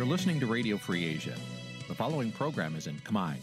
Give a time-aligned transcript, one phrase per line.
[0.00, 1.36] You're listening to Radio Free Asia.
[1.90, 3.34] The following program is in Khmer.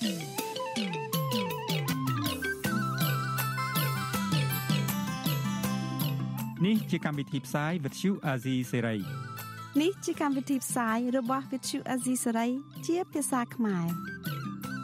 [6.63, 9.01] Nǐ chi càm bi tiệp xáy vệt chiu a zì sê ray
[9.81, 12.49] នេះជាកម្មវិធីផ្សាយរបស់ Vithu Azisari
[12.87, 13.85] ជាភាសាខ្មែរ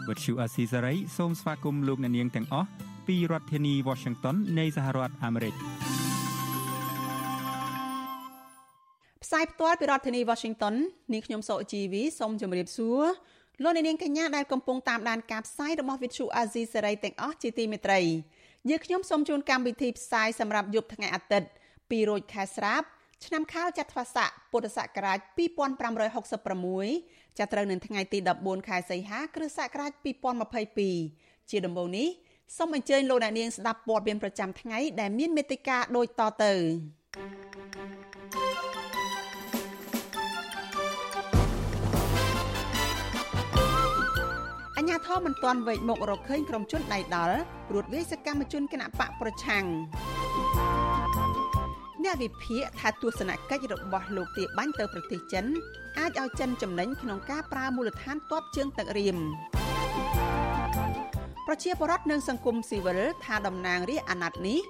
[0.07, 2.67] វត្តឈូអាស៊ីសេរីសូមស្វាគមន៍លោកអ្នកនាងទាំងអស់
[3.07, 5.53] ពីរដ្ឋធានី Washington នៃសហរដ្ឋអាមេរិក
[9.34, 10.74] សាយផ្ទាល់ពីរដ្ឋធានី Washington
[11.12, 13.02] នាងខ្ញុំសកជីវីសូមជម្រាបសួរ
[13.62, 18.00] លោកអ្នកនាងកញ្ញាដែលកំពុងតាមដានការផ្សាយរបស់ Vithu Azisari ទាំងអស់ជាទីមេត្រី
[18.70, 21.48] យើងខ្ញុំសូមជូនកម្មវិធីផ្សាយសម្រាប់យប់ថ្ងៃអាទិត្យ
[21.78, 22.82] 2រោចខែស្រាប
[23.24, 25.18] ឆ្នាំខាលចត្វាស័កពុទ្ធសករាជ
[26.18, 29.92] 2566ចាប់ត្រូវនៅថ្ងៃទី14ខែសីហាគ្រិស្តសករាជ
[30.70, 32.08] 2022ជាដំបូងនេះ
[32.56, 36.52] សូមអញ្ជើញលោកអ្នកនាងស្ដាប់ព័ត៌មានប្រចាំថ្ងៃដែលមានមេត្តាដូចតទៅ
[44.94, 47.36] ញ្ញាធមមិនទាន់វេកមុខរកឃើញក្រុមជនដៃដល់
[47.72, 49.64] រួតវាយសកម្មជនគណៈបកប្រឆាំង
[52.04, 55.44] អ្នកវិភាគថាទស្សនកិច្ចរបស់លោកទាបាញ់ទៅប្រទេសចិន
[55.98, 59.18] អាចឲ្យចិនចំណេញក្នុងការប្រើមូលដ្ឋានទ័ពជើងទឹករៀម
[61.46, 64.60] ប្រជាពលរដ្ឋនិងសង្គមស៊ីវិលថាតំណាងរាស្ត្រអាណត្តិនេះ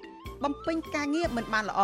[0.44, 1.82] បំពេញការងារមិនបានល្អ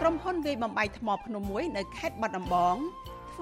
[0.00, 2.76] ក្រុមហ៊ុនវាយបំបីថ្មភ្នំមួយនៅខេត្តបាត់ដំបង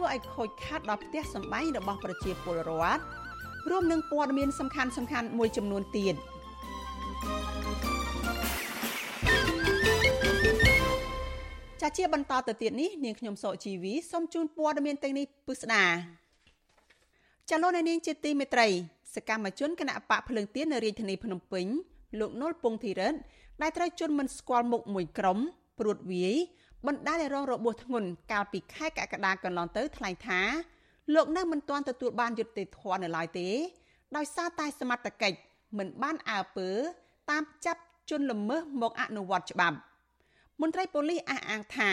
[0.01, 3.03] ធ្វើឲ្យខូចខាតដល់ផ្ទះសម្បែងរបស់ប្រជាពលរដ្ឋ
[3.71, 6.15] រួមនឹងព័ត៌មានសំខាន់សំខាន់មួយចំនួនទៀត
[11.81, 15.85] ចាជាបន្តទៅទៀតនេះនាងខ្ញុំសកជីវីសូមជូនព័ត៌មានទាំងនេះពិស្ដា
[17.51, 18.69] ចលនានាងជាទីមេត្រី
[19.15, 21.67] សកម្មជនគណៈបកភ្លើងទៀននៅរាជធានីភ្នំពេញ
[22.21, 23.15] លោកនុលពងធីរិត
[23.63, 25.39] ដែលត្រូវជន់មិនស្គាល់មុខមួយក្រុម
[25.79, 26.37] ព្រួតវាយ
[26.87, 30.41] បណ្ដាលឲ្យរងរបួសធ្ងន់កាលពីខែកក្កដាកន្លងទៅថ្លែងថា
[31.15, 33.49] លោកនៅមិនទាន់ទទួលបានយុត្តិធម៌នៅឡើយទេ
[34.17, 35.37] ដោយសារតែសមត្ថកិច្ច
[35.79, 36.69] មិនបានអើពើ
[37.31, 37.81] តាមចាប់
[38.11, 39.77] ជនល្មើសមកអនុវត្តច្បាប់
[40.61, 41.91] មន្ត្រីប៉ូលីសអះអាងថា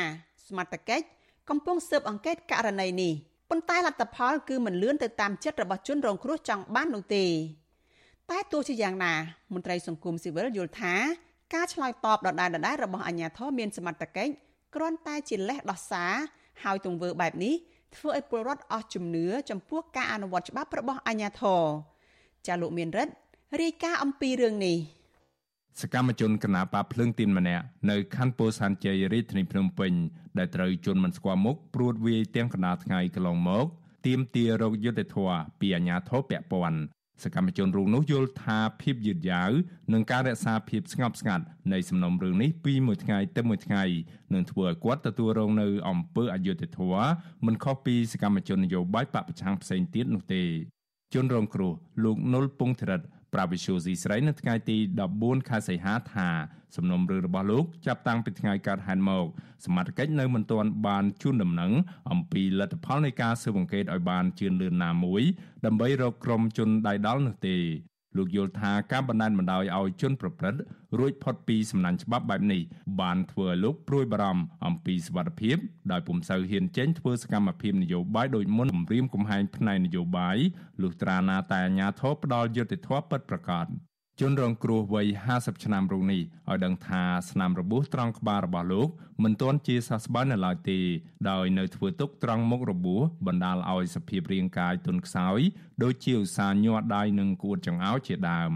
[0.48, 1.06] សមត្ថកិច្ច
[1.50, 3.14] កំពុងស៊ើបអង្កេតករណីនេះ
[3.50, 7.26] ប៉ុន្តែលទ្ធផលគឺមិនលឿនទៅតាមចិត្តរបស់ជនរងគ្រោះចង់បាននោះទេ
[8.30, 9.14] តែទោះជាយ៉ាងណា
[9.54, 10.96] មន្ត្រីសង្គមស៊ីវិលយល់ថា
[11.54, 14.32] ការឆ្លើយតបដដែលៗរបស់អាជ្ញាធរមានសមត្ថកិច្ច
[14.76, 16.14] គ្រាន់តែជាលេសដោះសារ
[16.64, 17.56] ហើយទង្វើបែបនេះ
[17.96, 21.64] ធ្វើឲ្យពលរដ្ឋអស់ជំនឿចំពោះការអនុវត្តច្បាប់របស់អាជ្ញាធរ
[22.48, 23.14] ចាលោកមានរិទ្ធ
[23.62, 24.78] រាយការណ៍អំពីរឿងនេះ
[25.82, 29.94] សកម្មជនគណបកភ្លើងទៀនម្នាក់នៅខណ្ឌពោធិ៍សែនជ័យរាជធានីភ្នំពេញ
[30.38, 33.66] ដែលត្រូវជន់មិនស្គាល់មុខព្រួតវាយទាំងកណ្ដាលថ្ងៃកន្លងមក
[34.06, 36.80] ទាមទាររោគយុទ្ធធរពីអាជ្ញាធរពាក់ព័ន្ធ
[37.24, 39.52] សកម្មជនរូបនោះយល់ថាភាពយឺតយ៉ាវ
[39.94, 43.84] និងការរក្សាភាពស្ងប់ស្ងាត់នៃសំណុំរឿងនេះពីមួយថ្ងៃទៅមួយថ្ងៃ
[44.34, 47.10] នឹងធ្វើឲ្យគាត់ទទួលរងនៅអំពើអយុត្តិធម៌
[47.46, 50.44] មិនខុសពីសកម្មជននយោបាយបពប្រឆាំងផ្សេងទៀតនោះទេ
[51.14, 51.74] ជនរងគ្រោះ
[52.04, 53.02] លោកនុលពងធរិត
[53.34, 54.78] ប្រាវិសុយស៊ីស្រីនៅថ្ងៃទី
[55.14, 56.30] 14ខែសីហាថា
[56.76, 59.26] សំណុំរឿងរបស់លោកចាប់តាំងពីថ្ងៃកើតហេតុមក
[59.66, 61.72] សមត្ថកិច្ចនៅមិនទាន់បានជូនដំណឹង
[62.12, 65.24] អំពីលទ្ធផលនៃការស៊ើបអង្កេតឲ្យបានជឿនលឿនណាមួយ
[65.66, 67.58] ដើម្បីរកក្រុមជនដៃដល់នោះទេ
[68.16, 70.60] លោកយល់ថាការបណ្ដាលបណ្ដោយឲ្យជនប្រព្រឹត្ត
[71.00, 72.62] រួចផុតពីសំណាញ់ច្បាប់បែបនេះ
[73.02, 75.58] បានធ្វើឲ្យលោកព្រួយបារម្ភអំពីសុវត្ថិភាព
[75.92, 80.38] ដោយពុំសូវហ៊ានចេញធ្វើសកម្មភាពនយោបាយដោយមុនគម្រាមកំហែងផ្នែកនយោបាយ
[80.82, 83.68] លុះត្រាណាតែអាជ្ញាធរផ្ដាល់យុត្តិធម៌ពិតប្រាកដ
[84.22, 85.08] ជនរងគ្រោះវ័យ
[85.38, 88.90] 50ឆ្នាំរូបនេះឲ្យដឹងថាស្នាមរបួសត្រង់ក្បាលរបស់លោក
[89.24, 90.80] មិនទាន់ជាសះស្បើយនៅឡើយទេ
[91.30, 95.40] ដោយនៅធ្វើទុកត្រង់មុខរបួសបណ្ដាលឲ្យសភាពរាងកាយទន់ខ្សោយ
[95.84, 98.52] ដូចជាឧស្សាហ៍ញាត់ដៃនិងគួតចង្អោរជាដើម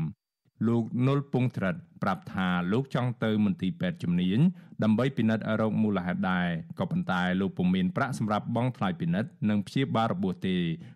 [0.67, 4.39] លោកនុលពងត្រិតប្រាប់ថាលោកចង់ទៅមន្ទីរពេទ្យជំនាញ
[4.83, 6.47] ដើម្បីពិនិត្យរោគមូលហេតុដែរ
[6.79, 10.55] ក៏ប៉ុន្តែលោកពុំមានប្រាក់សម្រាប់បង់ថ្លៃពិនិត្យនិងព្យាបាលរបួសទេ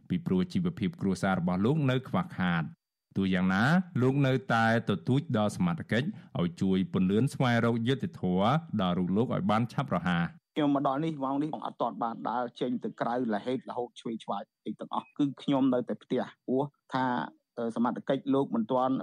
[0.09, 2.65] ពីព្រោះជីវភាពគ្រួសាររបស់លោកនៅខ្វះខាត
[3.17, 3.63] ទោះយ៉ាងណា
[4.01, 6.07] លោកនៅតែទទូចដល់សមត្ថកិច្ច
[6.39, 8.47] ឲ្យជួយពន្លឿនស្វែងរកយុត្តិធម៌
[8.81, 10.25] ដល់រូបលោកឲ្យបានឆាប់រហ័ស
[10.55, 16.63] ខ្ញុំមកដល់នេះម៉ោងនេះបងអត់តតបានដើរចេញទៅក្រៅលហេតុរហូតឆ្វេងឆ្វាយអីទាំងអស់គឺខ្ញុំនៅតែផ្ទះព្រោះ
[16.93, 17.05] ថា
[17.75, 18.95] សមត្ថកិច្ចលោកមិនទាន់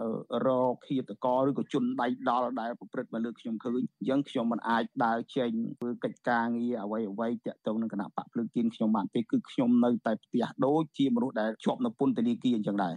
[0.47, 12.97] រកឃាតករឬក៏ជនដៃដល់ដែលប្រព្រឹត្តមកលើខ្ញុំឃើញអញ្ចឹងខ្ញុំមិនអាចដើរចេញធ្វើកិច្ចការងារអ្វីអ្វីតាក់ទងនឹងគណៈបកភ្លើងទៀនខ្ញុំបានទេគឺខ្ញុំនៅតែផ្ទះដូចជាមនុស្សដែលជាប់នៅពន្ធនាគារអញ្ចឹងដែរ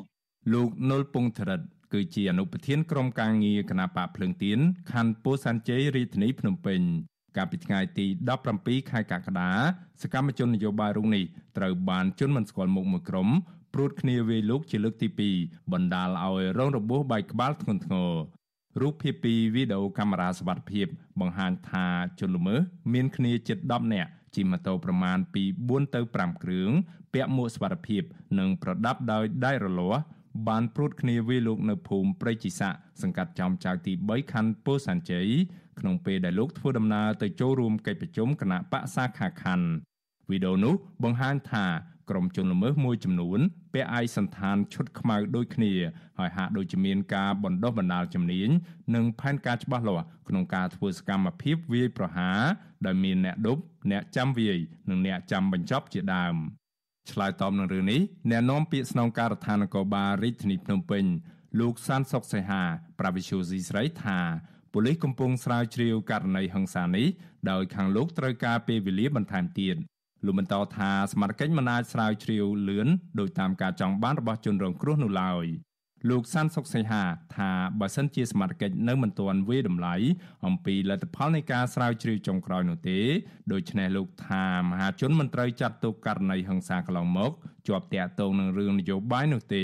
[0.54, 1.62] លោកនុលពងធរិត
[1.94, 4.60] គឺជាអនុប្រធានក្រុមការងារគណៈបកភ្លើងទៀន
[4.92, 6.82] ខណ្ឌពោធិ៍សែនជ័យរាជធានីភ្នំពេញ
[7.38, 8.06] កាលពីថ្ងៃទី
[8.48, 9.52] 17ខែកក្កដា
[10.02, 11.24] សកម្មជននយោបាយរូបនេះ
[11.58, 13.30] ត្រូវបានជន់មិនស្គាល់មុខមួយក្រុម
[13.74, 15.10] ព្រួតគ្នាវាយលោកជាលើកទី
[15.42, 18.12] 2បណ្ដាលឲ្យរងរបួសបែកក្បាលធ្ងន់ធ្ងរ
[18.82, 20.88] រូបភាពពីវីដេអូកាមេរ៉ាសវត្ថិភាព
[21.20, 21.88] បង្ហាញថា
[22.20, 22.60] ជនល្មើស
[22.94, 26.72] មានគ្នាជិត10នាក់ជិះម៉ូតូប្រមាណពី4ទៅ5គ្រឿង
[27.14, 28.04] ពាក់មួកសុវត្ថិភាព
[28.40, 30.02] និងប្រដាប់ដោយដៃរលាស់
[30.48, 35.28] បានព្រួតគ្នាវាយលោកនៅភូមិព្រៃជីស័កសង្កាត់ចំចៅទី3ខណ្ឌពោធិ៍សែនជ័យ
[35.80, 39.68] ក្នុងពេលដែលលោកធ្វើដំណើរទៅចូលរួមកិច្ចប្រជុំគណៈបកសាខាខណ្ឌ
[40.30, 40.74] វីដេអូនោះ
[41.04, 41.66] បង្ហាញថា
[42.10, 43.40] ក្រុមជនល្មើសមួយចំនួន
[43.74, 45.74] ពាក់ឯកសន្តានឈុតខ្មៅដូចគ្នា
[46.20, 48.50] ហើយហាក់ដូចជាមានការបណ្ដុះបណ្ដាលជំនាញ
[48.96, 52.40] និងផែនការច្បាស់លាស់ក្នុងការធ្វើសកម្មភាពវាយប្រហារ
[52.86, 53.62] ដោយមានអ្នកដប់
[53.92, 54.58] អ្នកចាំវាយ
[54.90, 56.36] និងអ្នកចាំបញ្ចប់ជាដើម
[57.12, 61.06] ឆ្លើយតបនឹងរឿងនេះអ្នកនាំពាក្យស្នងការដ្ឋាននគរបាលរាជធានីភ្នំពេញ
[61.60, 62.64] លោកសានសុកសីហា
[63.00, 64.20] ប្រាវិសុយស៊ីស្រីថា
[64.74, 67.08] ប៉ូលីសកំពុងស្រាវជ្រាវករណីហិង្សានេះ
[67.52, 69.76] ដោយខាងលោកត្រូវការពេលវេលាបន្ថែមទៀត
[70.26, 72.88] លោកបន្តថាសមាជិកមិនអាចស្រាវជ្រាវលឿន
[73.20, 75.46] ដោយតាមការចង់បានរបស់ជនរងគ្រោះនោះឡើយ
[76.10, 77.04] លោកសានសុកសីហា
[77.36, 77.50] ថា
[77.80, 79.96] បើសិនជាសមាជិកនៅមិនទាន់វាតម្លៃ
[80.46, 83.00] អំពីលទ្ធផលនៃការស្រាវជ្រាវចុងក្រោយនោះទេ
[83.52, 87.32] ដូច្នេះលោកថាមហាជនមិនត្រូវចាត់ទុកករណីហិង្សាកន្លងមក
[87.68, 89.64] ជាប់តាក់ទងនឹងរឿងនយោបាយនោះទេ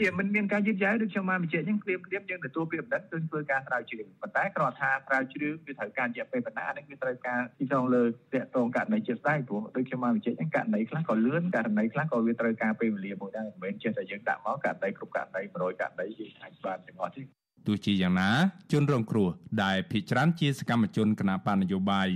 [0.00, 8.02] ជាមិនមានការយឺតយ៉ាវដូចខ្ញុំបានបញ្ជាក់អញ្ចឹងព្រៀបព្រៀបយើងទទួលពីបណ្ឌិតគឺធ្វើការស្រាវជ្រាវប៉ុន្តែគ្រាន់ថាស្រាវជ្រាវគឺត្រូវការរយៈពេលបណ្ដានេះគឺត្រូវការទីចងលើ
[8.34, 17.22] តាក់ទងករណីជាក់ស្ដែងព្រោះដូចខ្ញុំបានបញ្ជាក់អញ្ចឹងករណីខ្លះក៏លឿនករណីខ្លះក៏វាត្រូវការពេលវេលាមួយដែរមិនមែនចេះតែយើងដាក់មកករណីគ្រប់ករណី100ករណីយើងអាចបានទាំងអស់ទេ
[17.66, 18.30] ទោះជាយ៉ាងណា
[18.72, 19.28] ជនរងគ្រោះ
[19.62, 22.08] ដែលភ ieck ច្រើនជាសកម្មជនគណបកនយោបាយ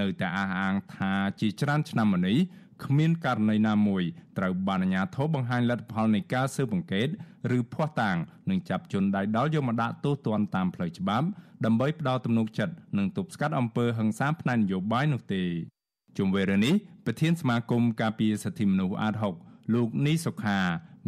[0.00, 2.38] នៅតែអះអាងថាជាច្រើនឆ្នាំមកនេះ
[2.84, 4.02] គ្មានករណីណាមួយ
[4.38, 7.08] ត្រូវបានអាជ្ញាធរបង្ហាញលទ្ធផលនៃការស៊ើបអង្កេត
[7.56, 8.16] ឬភ័ស្តុតាង
[8.50, 11.26] និងចាប់ជនដៃដល់យកមកដាក់ទោសទណ្ឌតាមផ្លូវច្បាប់
[11.64, 15.42] ដើម្បីផ្ដល់ទំនុកចិត្តនិងទប់ស្កាត់អំពើហិង្សាផ្នែកនយោបាយនោះទេ
[16.18, 16.74] ជុំវិញរឿងនេះ
[17.06, 19.14] ប្រធានសមាគមការពារសិទ្ធិមនុស្សអាត
[19.44, 20.60] 6លោកនីសុខា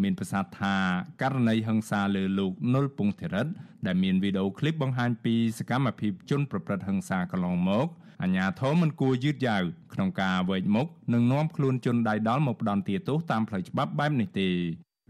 [0.03, 0.77] មានប្រសាសន៍ថា
[1.23, 3.47] ករណីហិង្សាលើលោកនុលពងធិរិត
[3.87, 7.89] ដែលមានវីដេអូឃ្លីបបង្ហាញពីសកម្មភាពជនប្រព្រឹត្តហិង្សាកន្លងមក
[8.23, 9.63] អាញាធមមិនគួរយឺតយ៉ាវ
[9.95, 14.51] ក្នុងការវែកមុខនិងនាំខ្លួនជនដៃដល់មកផ្ដន់ទាទោសតាមផ្លូវច្បាប់បែបនេះទេ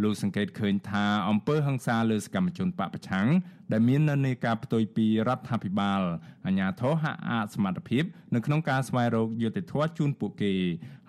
[0.03, 3.29] លោកសង្កេតឃើញថាអង្គើហឹង្សាលើសកម្មជនបពប្រឆាំង
[3.73, 6.01] ដែលមាននៅនៃការផ្ទុយពីរដ្ឋាភិបាល
[6.47, 8.05] អាញាធរហាក់អសមត្ថភាព
[8.35, 10.53] នៅក្នុងការស្វែងរកយុត្តិធម៌ជូនពួកគេ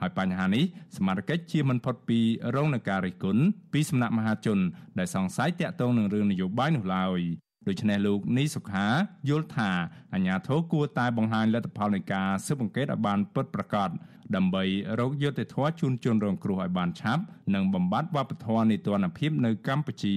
[0.01, 0.63] ហើយបញ្ហានេះ
[0.97, 2.19] សមាជិកជាមិនផុតពី
[2.55, 3.43] រងនឹងការរិះគន់
[3.73, 4.59] ពីសំណាក់មហាជន
[4.99, 7.21] ដែលសង្ស័យតាក់ទងនឹងរឿងនយោបាយនោះឡើយ
[7.67, 8.87] ដូច្នេះលោកនីសុខា
[9.29, 9.71] យល់ថា
[10.13, 13.89] អាញាធរគួរតែបង្ហាញលទ្ធផលនៃការស៊ើបអង្កេតឲ្យបានពិតប្រាកដ
[14.35, 14.63] ដើម្បី
[14.99, 17.23] រកយុត្តិធម៌ជូនជនរងគ្រោះឲ្យបានឆាប់
[17.53, 20.15] និងបំបត្តិវប្បធម៌នីតិរដ្ឋភាពនៅកម្ពុជា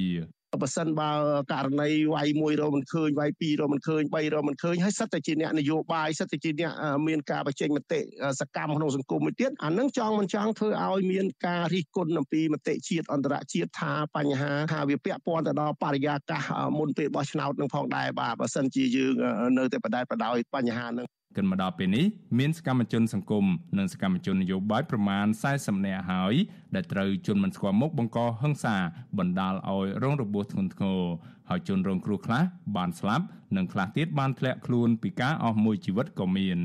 [0.62, 1.10] បើសិនបើ
[1.52, 6.72] ករណីវាយ1រកមិនឃើញវាយ2រកមិនឃើញ3រកមិនឃើញហើយសិតតែជាអ្នកនយោបាយសិតតែជាអ្នក
[7.08, 8.00] មានការបញ្ចេញមតិ
[8.40, 16.42] សកម្មក្នុងសង្គមមួយទៀតអានឹងចង់មិនចង់ធ្វើឲ្យមានការរិះគន់អំពីមតិជាតិអន្តរជាតិថាបញ្ហាថាវាពាក់ព័ន្ធទៅដល់បរិយាកាស
[16.78, 19.14] មុនពេលបោះឆ្នោតនឹងផងដែរបាទបើសិនជាយើង
[19.58, 22.04] នៅតែបដែតបដោយបញ្ហានឹង គិតមកដល់ពេលនេះ
[22.38, 23.44] មានសកម្មជនសង្គម
[23.78, 25.26] និងសកម្មជននយោបាយប្រមាណ
[25.56, 26.34] 40នាក់ហើយ
[26.74, 28.76] ដែលត្រូវជន់មិនស្គាល់មុខបង្កហិង្សា
[29.18, 31.00] បណ្ដាលឲ្យរងរបួសធ្ងន់ធ្ងរ
[31.48, 32.42] ហើយជនរងគ្រោះខ្លះ
[32.76, 33.24] បានស្លាប់
[33.56, 36.58] និងខ្លះទៀតបានធ្លាក់ខ្លួនពីការអស់មួយជីវិតក៏មាន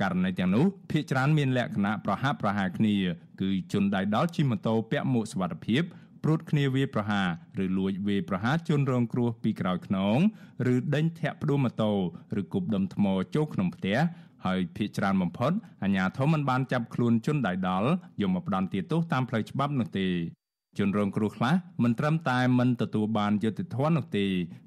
[0.00, 2.94] ករណីទាំងនោះភ្នាក់ច្រើនមានលក្ខណៈប្រហាក់ប្រហែលគ្នា
[3.40, 5.82] គឺជនដៃដល់ជិះម៉ូតូពាក់មួកសុវត្ថិភាព
[6.24, 7.28] ព្រួតគ្នាវាប្រហារ
[7.64, 10.18] ឬលួចវាប្រហារជនរងគ្រោះពីក្រោយខ្នង
[10.72, 11.92] ឬដេញធាក់ផ្ដួលម៉ូតូ
[12.40, 13.98] ឬគប់ដុំថ្មចូលក្នុងផ្ទះ
[14.44, 17.88] ហើយភ ieck ច្រើនបំផុតអាជ្ញាធរមិនបានចាប់ខ្លួនជនដៃដល់
[18.22, 20.08] យកមកផ្ដន្ទាទោសតាមផ្លូវច្បាប់នោះទេ
[20.78, 24.26] ជនរងគ្រោះខ្លះមិនត្រឹមតែមិនទទួលបានយុត្តិធម៌នោះទេ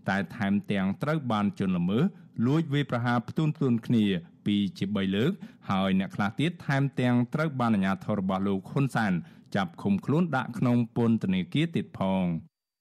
[0.09, 2.03] តែថែមទាំងត្រូវបានជនល្មើស
[2.47, 4.05] លួចវាយប្រហារផ្ទួនផ្ទួនគ្នា
[4.45, 5.31] ពីជា3លើក
[5.69, 9.13] ហើយអ្នកខ្លះទៀតថែមទាំងត្រូវបានអាជ្ញាធររបស់លោកហ៊ុនសែន
[9.55, 12.23] ចាប់ឃុំខ្លួនដាក់ក្នុងពន្ធនាគារទៀតផង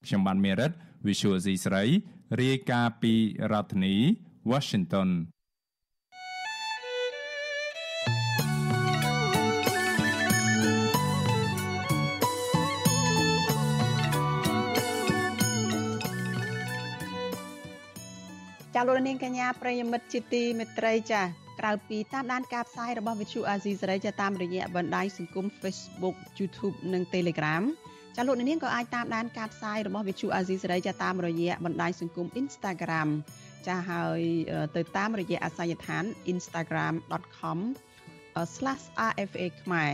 [0.05, 0.71] ខ្ញុំបានមេរិត
[1.05, 1.83] Visual C ស្រី
[2.41, 3.13] រាយការណ៍ពី
[3.51, 3.95] រដ្ឋធានី
[4.51, 5.09] Washington
[18.73, 27.63] ចាលោកនាងកញ្ញាប្រិយមិត្តជាទីមេត្រីចា ក្រៅពីតាមដានការផ្សាយរបស់ Vithu Azizi សេរីតាមរយៈបណ្ដាញសង្គម Facebook YouTube និង Telegram
[28.15, 33.09] ចាលោកនាងក៏អាចតាមដានការផ្សាយរបស់ Vithu Azizi សេរីតាមរយៈបណ្ដាញសង្គម Instagram
[33.67, 34.21] ចាហើយ
[34.75, 39.07] ទៅតាមរយៈអាសយដ្ឋាន instagram.com/rfa
[39.63, 39.91] ខ្មែរ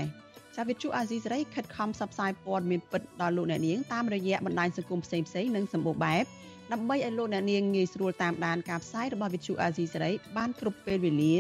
[0.56, 6.26] ចាវិទ្យុអាស៊ីសេរីខិតខំផ្សព្វផ្សាយព័ត៌មានពិតដល់លោកអ្នកនាងតាមរយៈបណ្ដាញសង្គមផ្សេងៗនិងសម្បូរបែប
[6.74, 11.36] ដើម្បីឲ្យលោកអ្នកនាងងាយស្រួលតាមដានការផ្សាយរបស់វិទ្យុអាស៊ីសេរីបានគ្រប់ពេលវេលា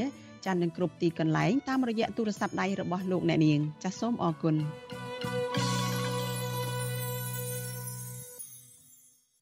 [0.46, 4.56] ចាស់នឹងគ្រប់ទីកន្លែងតាមរយៈទូរស័ព្ទដៃរបស់លោកអ្នកនាងចាសសូមអរគុណ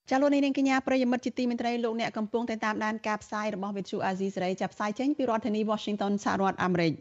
[0.10, 6.94] ចាលោកនាងកញ្ញាប្រិយមិត្តជាទីមេត្រីលោកអ្នកកំពុងតែតាមដានការផ្សាយរបស់វិទ្យុអាស៊ីសេរីចាប់ផ្សាយចេញពីរដ្ឋធានី Washington សហរដ្ឋអាមេរិក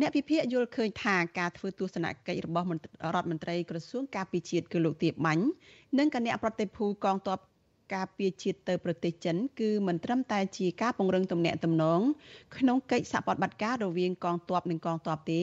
[0.00, 2.66] អ្នកវិភាគយល់ឃើញថាការធ្វើទស្សនកិច្ចរបស់
[3.14, 5.44] រដ្ឋមន្ត្រីក្រសួងការពារជាតិគឺលោកទៀបបាញ់
[5.98, 7.38] និងគណៈប្រតិភូកងទ័ព
[7.94, 12.00] ការពារជាតិទៅប្រទេសចិនគឺមិនត្រឹមតែជាការពង្រឹងទំនាក់ទំនង
[12.56, 15.40] ក្នុងកិច្ចសហប្រតិបត្តិការរវាងកងទ័ពនិងកងទ័ពទេ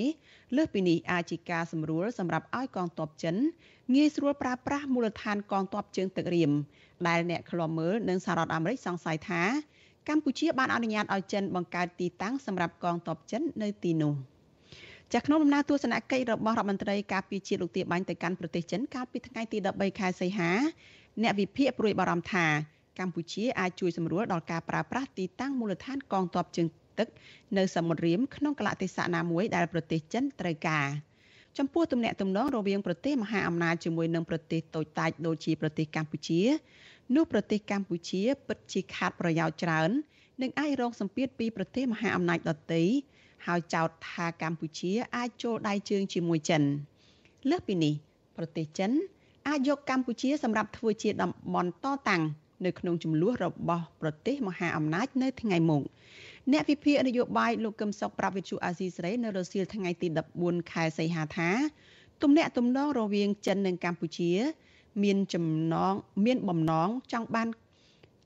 [0.55, 3.35] លើសពីនេះអាចជាការសម្រួលសម្រាប់ឲ្យកងទ័ពចិន
[3.95, 6.51] ងាយស្រួលប្រើប្រាស់មូលដ្ឋានកងទ័ពជើងទឹករៀម
[7.07, 9.43] ដែលអ្នកខ្លាំមើលនិងសហរដ្ឋអាមេរិកសង្ស័យថា
[10.09, 14.13] កម្ពុជាបានអនុញ្ញាតឲ្យចិនបង្កើតទីតាំងសម្រាប់កងទ័ពចិននៅទីនោះ
[15.13, 20.51] ចាស់ក្នុងដំណើរទស្សនកិច្ចរបស់រដ្ឋមន្ត្រីការពារជាតិលោកទាបាញ់ទៅកាន់ប្រទេសចិនកាលពីថ្ងៃទី13ខែសីហា
[21.21, 22.45] អ្នកវិភាគព្រួយបារម្ភថា
[22.99, 26.67] កម្ពុជាអាចជួយសម្រួលដល់ការប្រើប្រាស់ទីតាំងមូលដ្ឋានកងទ័ពជើង
[26.99, 27.07] ទឹក
[27.57, 30.87] នៅសមុទ្ររៀមក្នុងកលៈទេសៈណាមួយដែលប្រទេសចិនត្រូវការ
[31.57, 36.41] ចំពោះទំនាក់ទំនងរវាងប្រទេសមហាអំណាចជាមួយនឹងប្រទេសតូចតាចដូចជាប្រទេសកម្ពុជា
[37.15, 39.89] នោះប្រទេសកម្ពុជាពិតជាខាតប្រយោជន៍ច្រើន
[40.41, 42.83] និងអាចរងសម្ពាធពីប្រទេសមហាអំណាចដទៃ
[43.45, 46.63] ហើយចោទថាកម្ពុជាអាចចូលដៃជើងជាមួយចិន
[47.49, 47.93] លើសពីនេះ
[48.37, 48.91] ប្រទេសចិន
[49.47, 52.23] អាចយកកម្ពុជាសម្រាប់ធ្វើជាតំបន់តតាំង
[52.65, 55.83] នៅក្នុងចំនួនរបស់ប្រទេសមហាអំណាចនៅថ្ងៃមុខ
[56.51, 60.07] អ្នកវិភាគនយោបាយលោកកឹមសុខប្រាប់វិទ្យុអាស៊ីសេរីនៅរសៀលថ្ងៃទី
[60.39, 61.49] 14ខែសីហាថា
[62.21, 64.31] ទំនាក់ទំនងរវាងចិននិងកម្ពុជា
[65.03, 65.93] មានចំណង
[66.25, 67.47] មានបំណងចង់បាន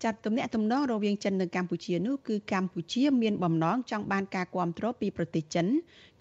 [0.03, 5.67] ចាត់ទំនាក់ទំនងរវាងចិននិងកម្ពុជានោះគឺកម្ពុជាមានបំណងចង់បានការគ្រប់គ្រងពីប្រទេសចិន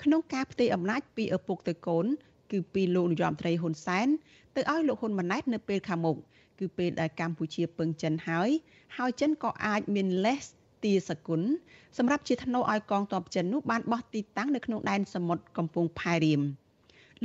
[0.03, 2.07] ក្នុងការផ្ទេរអំណាចពីឪពុកទៅកូន
[2.53, 4.09] គឺពីលោកនាយរដ្ឋមន្ត្រីហ៊ុនសែន
[4.57, 6.17] ទៅឲ្យលោកហ៊ុនម៉ាណែតនៅពេលខាងមុខ
[6.59, 8.51] គឺពេលដែលកម្ពុជាពឹងចិនហើយ
[8.97, 10.45] ហើយចិនក៏អាចមានលេស
[10.85, 11.43] ទាសគុណ
[11.99, 16.43] សម្រាប់ជាធ្នូឲ្យកងទ័ពចិននោះបានបោះទីតាំងនៅក្នុងដែនសមុទ្រកំពង់ផែរៀម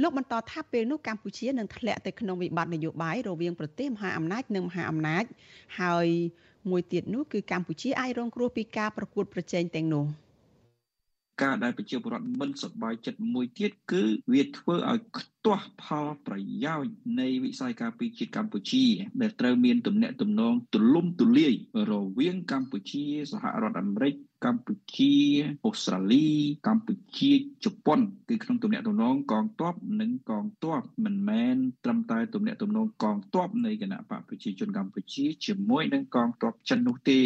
[0.02, 5.24] លោកបន្តថាពេលនោះកម្ពុជានឹងធ្លាក់ទៅក្នុងវិបត្តិនយោបាយរវាងប្រទេសមហាអំណាចនិងមហាអំណាច
[5.80, 6.08] ហើយ
[6.70, 10.06] មួយទៀតនោះគឺកម្ពុជាអាចរងគ្រោះពីការប្រកួតប្រជែងទាំងនោះ។
[11.42, 18.86] ការដែលប្រជាពលរដ្ឋមិនសប្បាយចិត្តមួយទៀតគឺវាធ្វើឲ្យខ្ទាស់ផលប្រយោជន៍នៃវិស័យការពារជាតិកម្ពុជា
[19.22, 21.54] ដែលត្រូវមានទំនាក់ទំនងទូលំទូលាយ
[21.92, 24.14] រវាងកម្ពុជាសហរដ្ឋអាមេរិក
[24.46, 25.14] កម្ពុជា
[25.66, 26.28] អូស្ត្រាលី
[26.68, 27.32] កម្ពុជា
[27.66, 37.22] ជប៉ុនគឺក្នុងទំនាក់ទំនងកងទ័ពនិងកងទ័ពមិនមែនត្រឹមតែទំនាក់ទំនងកងទ័ពនៃគណៈបកប្រជាជនកម្ពុជាជាមួយនឹងកងទ័ពចិននោះទេ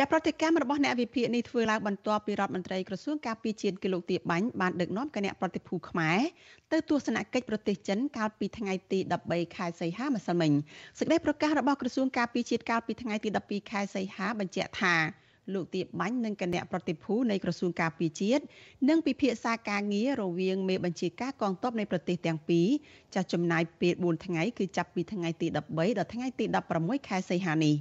[0.00, 6.18] ចាប្រតិកម្មរបស់អ្នកវិភាគនេះធ្វើឡើងបន្ទាប់ពីរដ្ឋមន្ត្រីក្រសួងការពារជាតិគីឡូទាបាញ់បានដឹកនាំគណៈប្រតិភូខ្មែរ
[6.72, 10.52] ទៅទស្សនកិច្ចប្រទេសចិនកាលពីថ្ងៃទី13ខែសីហាម្សិលមិញ
[10.98, 14.94] សេចក្តីប្រកាសរបស់ក្រសួងការពារជាតិកាលពីថ្ងៃទី12ខែសីហាបញ្ជាក់ថា
[15.54, 18.42] លោកទៀបបាញ់និងគណៈប្រតិភូនៃក្រសួងការពារជាតិ
[18.88, 22.68] នឹងពិភាក្សាការងាររវាងមេបញ្ជាការកងទ័ពនៃប្រទេសទាំងពីរ
[23.14, 26.44] ចាស់ចំណាយពេល4ថ្ងៃគឺចាប់ពីថ្ងៃទី13ដល់ថ្ងៃទី
[26.76, 27.76] 16ខែសីហានេះ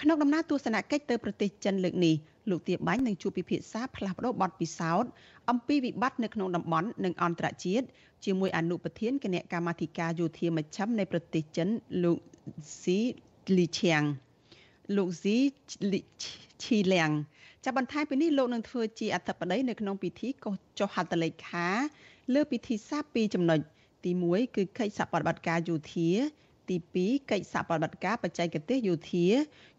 [0.00, 2.14] ក្នុងដំណើរទស្សនកិច្ចទៅប្រទេសចិនលើកនេះ
[2.50, 5.10] លោកទាបាញ់នឹងជួបពិភាក្សាផ្លាស់ប្តូរបទពិសោធន៍
[5.50, 7.86] អំពីវិបត្តិនៅក្នុងតំបន់និងអន្តរជាតិ
[8.24, 11.68] ជាមួយអនុប្រធានគណៈកម្មាធិការយោធាមជ្ឈិមនៃប្រទេសចិន
[12.04, 12.18] លោក
[12.82, 12.98] ស៊ី
[13.56, 14.02] លីឈៀង
[14.96, 15.36] លោកស៊ី
[16.62, 17.10] ឈីលៀង
[17.64, 21.68] ចាប់បន្ថែមពីនេះលោកនឹងធ្វើជាអធិបតីនៅក្នុងពិធីកោះចុះហត្ថលេខា
[22.34, 23.58] លើពិធីសាពីចំណុច
[24.04, 26.10] ទី1គឺកិច្ចសហប្រតិបត្តិការយោធា
[26.68, 29.26] ទី2កិច្ចសហប្រតិបត្តិការបច្ចេកទេសយោធា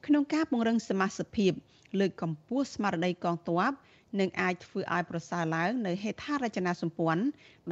[0.06, 1.51] ក្នុងការពង្រឹងសមាជិកភាព
[2.00, 3.72] លើកកម្ពស់ស្មារតីកងទ័ព
[4.20, 7.24] និងអាចធ្វើឲ្យប្រសើរឡើងនៅហេដ្ឋារចនាសម្ព័ន្ធ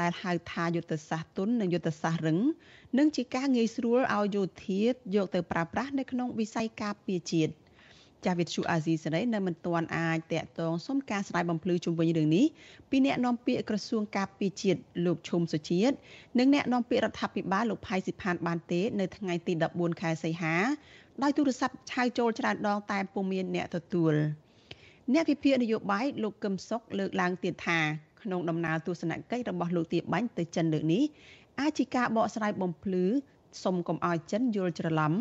[0.02, 2.40] ដែលហៅថាយុទ្ធសាស្ត្រទុននិងយុទ្ធសាស្ត្ររឹង
[2.98, 4.82] និងជាការងាយស្រួលឲ្យយោធា
[5.16, 7.54] យកទៅប្រើប្រាស់នៅក្នុងវិស័យការពារជាតិ
[8.26, 12.46] ចាស់វិទ្យុអាស៊ីសេរីនៅមិនទាន់អាចតាក់ទងសុំការស្រាយបំភ្លឺជុំវិញរឿងនេះ
[12.90, 15.96] ពីអ្នកនាំពាក្យក្រសួងការពារជាតិលោកឈុំសុជាតិ
[16.40, 20.56] និងអ្នកនាំពាក្យរដ្ឋាភិបាលលោកផៃសិផានបានទេនៅថ្ងៃទី14ខែសីហា
[21.24, 24.14] ដោយទូរស័ព្ទឆៅចូលច្រើនដងតែពុំមានអ្នកទទួល
[25.14, 27.80] អ្នកវិភាគនយោបាយលោកកឹមសុខលើកឡើងទៀតថា
[28.22, 31.04] ក្នុងដំណើរទស្សនកិច្ចរបស់លោកទាបាញ់ទៅចិនលើកនេះ
[31.60, 33.06] អាចជាការបកស្រាយបំភ្លឺ
[33.64, 35.14] សុំកុំឲ្យចិនយល់ច្រឡំ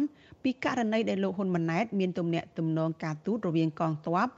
[0.42, 4.28] ពីករណីដែលលោកហ៊ុនម៉ាណែតមានទំនាក់ទំនងការទូតរវាងកងទ័ព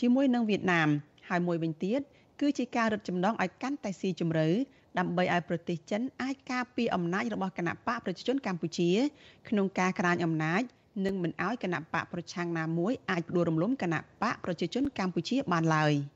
[0.00, 0.88] ជាមួយនឹងវៀតណាម
[1.28, 2.00] ហើយមួយវិញទៀត
[2.40, 4.48] គឺជាការរឹតចំណងឲ្យកាន់តែស៊ីជម្រៅ
[4.98, 8.90] ដើម្បីឲ្យប្រទេសចិនអាចការពារអំណាចរបស់គណៈបកប្រជាជនកម្ពុជា
[9.48, 10.62] ក្នុងការក្រាញអំណាច
[11.06, 15.92] និងមិនឲ្យគណៈបកប្រឆាំងណាមួយអាចផ្ដួលរំលំគណៈបកប្រជាជនកម្ពុជាបានឡើយ។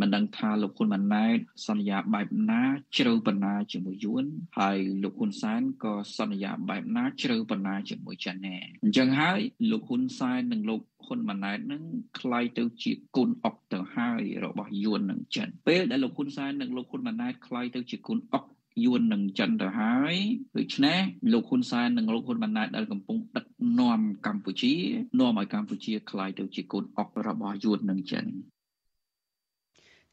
[0.00, 2.62] មិនដឹងថាលោកហ៊ុនម៉ាណែតសន្យាបែបណា
[2.96, 4.24] ជ្រៅបណ្ណាជាមួយយួន
[4.58, 9.40] ហើយលោកហ៊ុនសែនក៏សន្យាបែបណាជ្រៅបណ្ណាជាមួយចិនដែរអញ្ចឹងហើយ
[9.70, 11.82] លោកហ៊ុនសែននិងលោកហ៊ុនម៉ាណែតនឹង
[12.18, 18.44] คล้ายទៅជាគុណអុកទៅហើយរបស់យួននិងចិនពេលដែលលោកហ៊ុនសែននិងលោកហ៊ុនម៉ាណែតคล้ายទៅជាគុណអុក
[18.84, 20.16] យួននឹងចិនទៅហើយ
[20.58, 20.98] ដូច្នេះ
[21.32, 23.46] លោកហ៊ុនសែននិងលោកហ៊ុនម៉ាណែតដែលកំពុងដឹក
[23.80, 24.74] នាំកម្ពុជា
[25.18, 28.26] នាំឲ្យកម្ពុជាคล้ายទៅជាកូនអុករបស់យួននិងចិន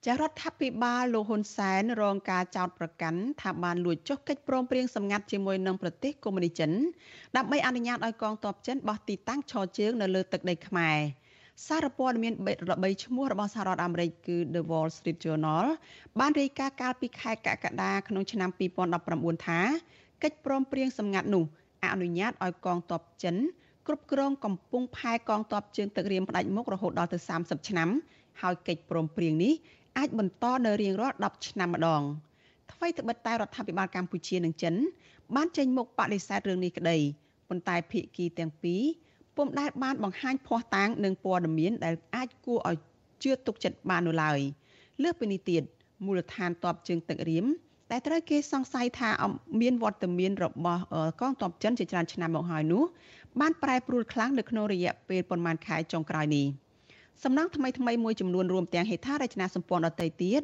[0.07, 6.71] ចារដ្ឋាភិបាលលោកហ៊ុនសែនរងការចោទប្រកាន់ថាបានលួចចុះកិច្ចព្រមព្រៀងសម្ងាត់ជាមួយនឹងប្រទេសកុម្មុយនីចិន
[7.37, 10.99] ដើម្បីអនុញ្ញាតឲ្យកងទ័ពចិនបោះទីតាំងឈរជើងនៅលើទឹកដីខ្មែរ
[11.67, 12.33] សារព័ត៌មាន
[12.71, 15.67] ល្បីឈ្មោះរបស់សហរដ្ឋអាមេរិកគឺ The Wall Street Journal
[16.21, 18.51] បានរាយការណ៍កាលពីខែកក្កដាក្នុងឆ្នាំ
[18.99, 19.61] 2019ថា
[20.23, 21.45] កិច្ចព្រមព្រៀងសម្ងាត់នោះ
[21.93, 23.37] អនុញ្ញាតឲ្យកងទ័ពចិន
[23.87, 27.91] គ្រប់គ្រងកំពង់ផែកងទ័ពជើងទឹករៀមផ្ដាច់មុខរហូតដល់ទៅ30ឆ្នាំ
[28.43, 29.55] ហើយកិច្ចព្រមព្រៀងនេះ
[29.99, 32.03] អាចបន្តនៅរៀងរាល់10ឆ្នាំម្ដង
[32.73, 34.75] អ្វីត្បិតតែរដ្ឋាភិបាលកម្ពុជានិងចិន
[35.37, 36.99] បានចេញមុខបដិសេធរឿងនេះក្តី
[37.49, 38.83] ប៉ុន្តែភាគីទាំងពីរ
[39.37, 42.79] ពុំដែលបានបង្ហាញភ័ស្តុតាងនិងព័ត៌មានដែលអាចគួរឲ្យ
[43.23, 44.39] ជឿទុកចិត្តបាននោះឡើយ
[45.03, 45.63] លើសពីនេះទៀត
[46.05, 47.47] មូលដ្ឋានតបជើងទឹករៀម
[47.91, 49.11] តែត្រូវគេសង្ស័យថា
[49.61, 50.83] មានវត្តមានរបស់
[51.21, 52.83] កងទ័ពចិនជាច្រើនឆ្នាំមកហើយនោះ
[53.41, 56.47] បានប្រែប្រួលខ្លាំងនៅក្នុងរយៈពេលប្រមាណខែចុងក្រោយនេះ
[57.23, 60.43] សំណង់ថ្មីថ្មីមួយចំនួនរួមទាំងហេដ្ឋារចនាសម្ព័ន្ធដទៃទៀត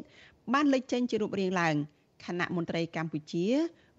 [0.53, 1.75] បានលេចចេញជារូបរាងឡើង
[2.25, 3.47] គណៈមន្ត្រីកម្ពុជា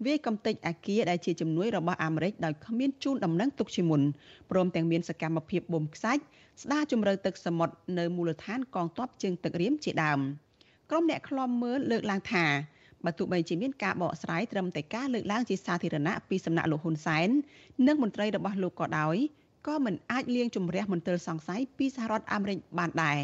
[0.06, 4.02] វាយកំទេចអាគារដែលជាជំនួយរបស់អាមេរិកដោយគ្មានជូនដំណឹងទុកជាមុន
[4.50, 6.22] ព្រមទាំងមានសកម្មភាពបូមខ្សាច់
[6.62, 10.20] ស្ដារជំរឿទឹកសមុទ្រនៅមូលដ្ឋានកងទ័ពជើងទឹករៀមជាដើម
[10.90, 12.44] ក្រុមអ្នកខ្លំមើលលើកឡើងថា
[13.04, 17.28] បើទោះបីជាមានការបកស្រាយត្រឹមតែការលើកឡើងជាសាធារណៈពីសំណាក់លោកហ៊ុនសែន
[17.86, 19.16] និងមន្ត្រីរបស់លោកក៏ដោយ
[19.66, 23.18] ក៏មិនអាចលាងជម្រះមន្ទិលសង្ស័យពីសហរដ្ឋអាមេរិកបានដែរ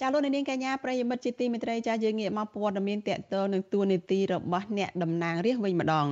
[0.00, 6.06] ចាលោកនាងកញ្ញាប្រិយមិត្តជាទីមេត្រីចាយើងងាកមកព័ត៌មានតកតនឹងទួលនីតិរបស់អ្នកតំណាងរាស្ត្រវិញម្ដង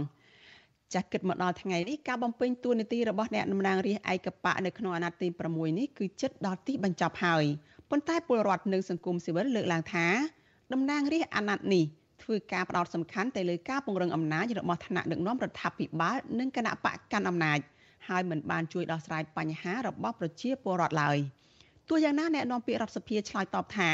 [0.94, 7.44] ចាស់គិតមកដល់ថ្ងៃនេះការបំពេញតួនាទីរបស់អ្នកតំណាងរាស្ត្រឯកបៈនៅក្នុងអាណត្តិទី6នេះគឺជិតដល់ទីបញ្ចប់ហើយ
[7.90, 10.06] ប៉ុន្តែពលរដ្ឋនិងសង្គមស៊ីវិលលើកឡើងថា
[10.72, 11.84] តំណាងរាស្ត្រអាណត្តិនេះ
[12.22, 17.58] ធ្វើការផ្ដោតសំខាន់ទៅលើការពង្រឹងអំណាចរបស់ថ្នាក់ដឹកនាំរដ្ឋាភិបាលនិងគណៈបកកាន់អំណាច
[18.08, 21.18] ហើយមិនបានជួយដោះស្រាយបញ្ហារបស់ប្រជាពលរដ្ឋឡើយ
[21.88, 23.90] ទោះយ៉ាងណាអ្នកនាំពាក្យរដ្ឋសភាឆ្លើយតបថា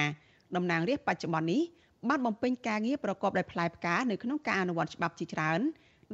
[0.56, 1.62] តំណាងរាស្ត្របច្ចុប្បន្ននេះ
[2.08, 5.60] បានបំពេញការងារប្រកបដោយផ្លែផ្កានៅក្នុងការអនុវត្តច្បាប់ជាច្រើន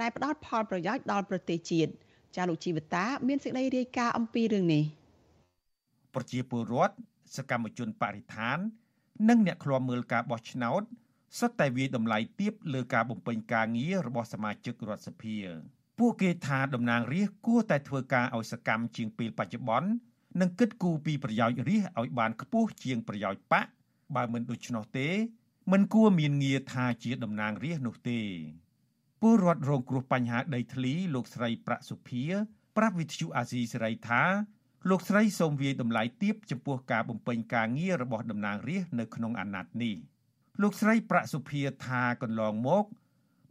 [0.01, 1.91] ដែលផ្ដល់ផលប្រយោជន៍ដល់ប្រទេសជាតិ
[2.37, 4.85] ចាលោកជីវតា មានសេចក្តីរាយការណ៍អំពីរឿងនេះ
[6.15, 6.95] ប្រជាពលរដ្ឋ
[7.37, 8.59] សកម្មជនបរិស្ថាន
[9.29, 10.83] និងអ្នកឃ្លាំមើលការបោះឆ្នោត
[11.39, 15.37] សុទ្ធតែវាយតម្លៃទាបលើការបំពេញការងាររបស់សមាជិករដ្ឋសភា
[15.99, 19.89] ពួកគេថាតំណាងរាស្ត្រគួរតែធ្វើការឲ្យសកម្មជាងពេលបច្ចុប្បន្ន
[20.41, 23.67] និងគិតគូរពីប្រយោជន៍រាស្ត្រឲ្យបានខ្ពស់ជាងប្រយោជន៍បក
[24.15, 25.09] បើមិនដូច្នោះទេ
[25.73, 28.21] មិនគួរមានងារថាជាតំណាងរាស្ត្រនោះទេ
[29.23, 32.25] ពលរដ្ឋរងគ្រោះបញ្ហាដីធ្លីលោកស្រីប្រាក់សុភា
[32.77, 34.23] ប្រាប់វិទ្យុអាស៊ីសេរីថា
[34.91, 39.97] លោកស្រីសូមវាយតម្លៃទាបចំពោះការបំពេញការងាររបស់តំណាងរាស្ត្រនៅក្នុងអាណត្តិនេះ
[40.63, 42.85] លោកស្រីប្រាក់សុភាថាកន្លងមក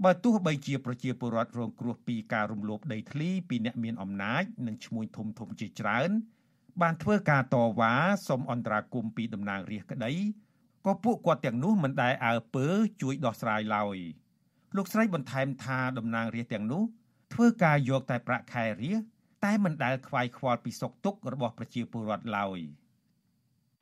[0.03, 6.09] បើទោះបីជាប្រជាពលរដ្ឋរងគ្រោះពីការរំលោភដីធ្លីពីអ្នកមានអំណាចនិងឈ្មួញធំធំជាច្រើន
[6.81, 7.93] បានធ្វើការតវ៉ា
[8.27, 10.13] សុំអន្តរាគមពីតំណាងរាស្ត្រក្តី
[10.85, 12.67] ក៏ពួកគាត់ទាំងនោះមិនដែលអើពើ
[13.01, 13.97] ជួយដោះស្រាយឡើយ។
[14.75, 16.83] លោកស្រីបន្ថែមថាតំណាងរាស្ត្រទាំងនោះ
[17.33, 19.07] ធ្វើការយកតែប្រាក់ខែរាស្ត្រ
[19.45, 22.59] តែមិនដែលខ្វាយខ្វល់ពីសុខទុក្ខរបស់ប្រជាពលរដ្ឋឡើយ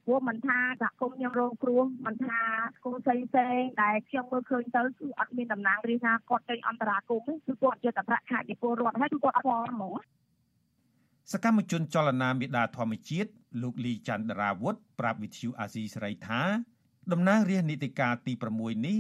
[0.05, 2.41] ព្រោះមិនថាសហគមន៍ខ្ញុំរងគ្រោះមិនថា
[2.83, 9.95] គូផ្សេងផ្សេងដែលខ្ញុំមើលឃើញទៅគឺអត់មានតំណាងរាជណាគាត់ចេញអន្តរាគមន៍គឺគាត់យកតែប្រាក់ខែពីពលរដ្ឋហើយគឺគាត់អត់ផងហ្មង
[11.31, 13.29] សកម្មជនចលនាមេដាធម្មជាតិ
[13.63, 16.41] លោកលីច័ន្ទរាវុធប្រាប់វិទ្យុអាស៊ីសេរីថា
[17.11, 18.97] តំណាងរាជនីតិកាលទី6នេះ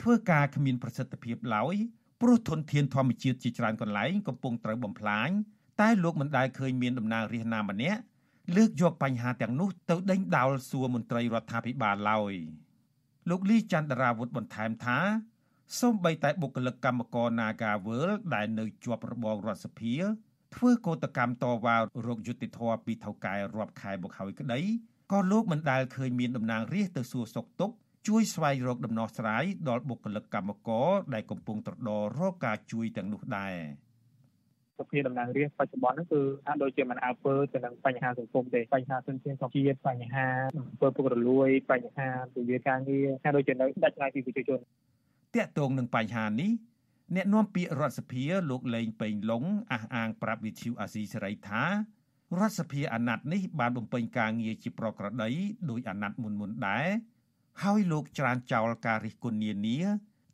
[0.00, 1.74] ធ្វើការគ្មានប្រសិទ្ធភាពឡើយ
[2.20, 5.28] ព្រោះធនធានធម្មជាតិជាច្រើនកន្លែងកំពុងត្រូវបំផ្លាញ
[5.80, 8.00] តែលោកមិនដែលឃើញមានតំណាងរាស្ត្រណាម្នាក់
[8.56, 12.34] លើកយកបញ្ហាទាំងនោះទៅដេញដោលសួរមន្ត្រីរដ្ឋាភិបាលឡើយ
[13.30, 14.98] លោកលីចន្ទរាវុធបន្ថែមថា
[15.80, 19.94] សូម្បីតែបុគ្គលិកកម្មករ Nagawal ដែលនៅជាប់របងរដ្ឋសភា
[20.54, 24.60] ធ្វើកោតកម្មតវ៉ារោគយុតិធធពីថៅកែរាប់ខែមកហើយក្តី
[25.12, 27.74] ក៏លោកមិនដែលឃើញមានតំណាងរាស្ត្រទៅសួរសុខទុក្ខ
[28.06, 33.56] ជួយស្វែងរកដំណោះស្រាយដល់បុគ្គលិកកម្មករដែលកំពុងត្រដររកការជួយទាំងនោះដែរ
[34.78, 44.60] សភាតំណាងរាស្ត្របច្ចុប្បន្នហ្នឹងគឺហាក់ដូចជាមិនអើពើទៅនឹងបញ្ហាសង្គមទេបញ្ហាសិនជាសង្គមជាតិបញ្ហាអំពើពុករលួយបញ្ហាទិវាការងារហាក់ដូចជានៅដាច់ឆ្ងាយពីប្រជាជន
[45.34, 46.50] តាក់ទងនឹងបញ្ហានេះ
[47.16, 51.62] អ្នកនាំពាក្យរដ្ឋសភាលោកលេងពេញឡុងអះអាងប្រាប់វិទ្យុអាស៊ីសេរីថា
[52.38, 55.30] រដ្ឋសភាអាណត្តិនេះបានបំពេញការងារជាប្រក្រតី
[55.70, 56.88] ដោយអាណត្តិមុនមុនដែរ
[57.62, 59.78] ហើយលោកច្រានចោលការរិះគន់នានា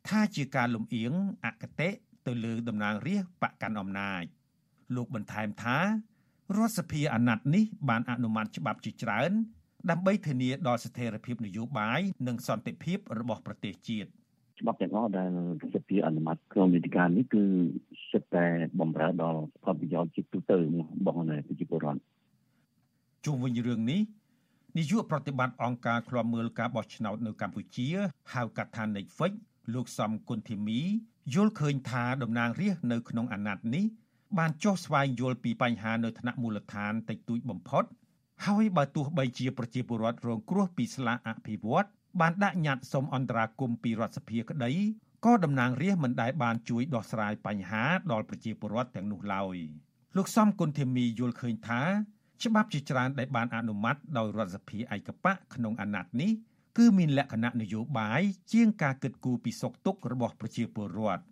[0.09, 1.13] ថាជាការលំអៀង
[1.45, 1.89] អគតិ
[2.27, 4.23] ទៅលើតំណាងរាស្ត្របកកាន់អំណាច
[4.95, 9.31] លោកបន្ថែមថារដ្ឋសភាអាណត្តិនេះបានអនុម័តច្បាប់ជាច្រើន
[9.89, 14.09] ដើម្បីធានាដល់ស្ថិរភាពនយោបាយនិងសន្តិភាពរបស់ប្រទេសជាតិ
[14.59, 15.29] ច្បាប់ទាំងអស់ដែល
[15.75, 17.43] សភាអនុម័តក្នុងនីតិកាលនេះគឺ
[18.11, 18.45] សិតតែ
[18.79, 22.01] បំរើដល់ផលប្រយោជន៍ជាទូទៅរបស់ប្រជាពលរដ្ឋ
[23.25, 24.01] ជុំវិញរឿងនេះ
[24.77, 27.87] នាយកប្រតិបត្តិអង្គការឃ្លាំមើលការបោះឆ្នោតនៅកម្ពុជា
[28.33, 29.33] ហៅកាត់ថា Netflix
[29.73, 30.81] លោកសំគុណធីមី
[31.33, 33.85] យល់ឃើញថាតំណាងរាស្ត្រនៅក្នុងអាណត្តិនេះ
[34.37, 37.83] បានចោះស្វែងយល់ពីបញ្ហានៅថ្នាក់មូលដ្ឋានតិចតួចបំផុត
[38.45, 41.87] ហើយបើទោះបីជាប្រជាពលរដ្ឋរងគ្រោះពីស្លាកអភិវឌ្ឍ
[42.19, 44.71] បានដាក់ញត្តិសុំអន្តរាគមន៍ពីរដ្ឋសភាក្តី
[45.25, 49.57] ក៏តំណាងរាស្ត្រមិនដែលបានជួយដោះស្រាយបញ្ហាដល់ប្រជាពលរដ្ឋទាំងនោះឡើយ
[50.17, 51.81] លោកសំគុណធីមីយល់ឃើញថា
[52.41, 56.31] ច្បាប់ជាច្រើនដែលបានអនុម័តដោយរដ្ឋសភាឯកបៈក្នុងអាណត្តិនេះ
[56.77, 58.21] គឺមានលក្ខណៈនយោបាយ
[58.53, 61.23] ជាងការគិតគូរពីសុខទុក្ខរបស់ប្រជាពលរដ្ឋ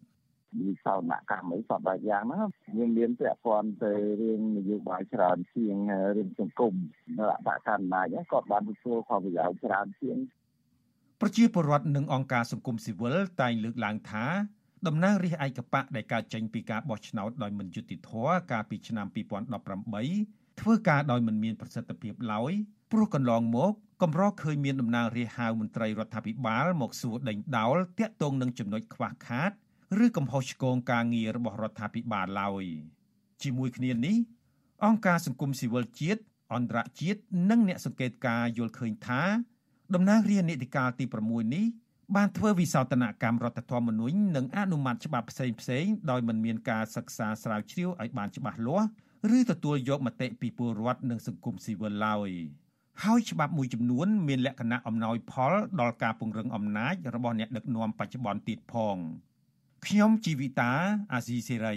[0.59, 5.77] វិសោធនកម្មអីសពបែបយ៉ាងហ្នឹងយើងមានពាក់ព័ន្ធទៅរឿងនយោបាយច្រើនជាង
[6.17, 6.73] រឿងសង្គម
[7.17, 10.17] នៅអបកម្មណាយក៏បានទទួលផលប្រយោជន៍ច្រើនជាង
[11.21, 14.25] ប្រជាពលរដ្ឋនិងអង្គការសង្គមស៊ីវិលតែងលើកឡើងថា
[14.87, 22.51] តំណាងរាស្ត្រឯកបៈដែលកើតចេញពីការបោះឆ្នោតដោយមិនយុត្តិធម៌កាលពីឆ្នាំ2018 ធ្វើការដោយមិនមានប្រសិទ្ធភាពឡើយ
[22.91, 29.51] ព្រោះកន្លងមកកម្រឃើញមានតំណាងរាស្ត្រហៅមន្ត្រីរដ្ឋាភិបាលមកសួរដេញដោលតាក់ទងនឹងចំណុចខ្វះខាត
[30.05, 32.65] ឬកំហុសឆ្គងការងាររបស់រដ្ឋាភិបាលឡើយ
[33.43, 34.17] ជាមួយគ្នានេះ
[34.85, 36.21] អង្គការសង្គមស៊ីវិលជាតិ
[36.53, 39.21] អន្តរជាតិនិងអ្នកសង្កេតការយល់ឃើញថា
[39.93, 41.65] តំណាងរាស្ត្រនីតិកាលទី6នេះ
[42.15, 48.87] បានធ្វើវិសោធនកម្មរដ្ឋធម្មនុញ្ញនិងអនុម័តច្បាប់ផ្សេងផ្សេងដោយមិនមានការសិក្សាស្រាវជ្រាវឲ្យបានច្បាស់លាស់
[49.37, 52.29] ឬទទួលយកមតិពីពលរដ្ឋនិងសង្គមស៊ីវិលឡើយ
[53.03, 58.97] ហើយច្បាប់មួយចំនួនមានលក្ខណៈអំណោយផលដល់ការពង្រឹងអំណាចរបស់អ្នកដឹកនាំបច្ចុប្បន្នទៀតផង
[59.87, 60.71] ខ្ញុំជីវិតា
[61.13, 61.75] អាស៊ីសេរី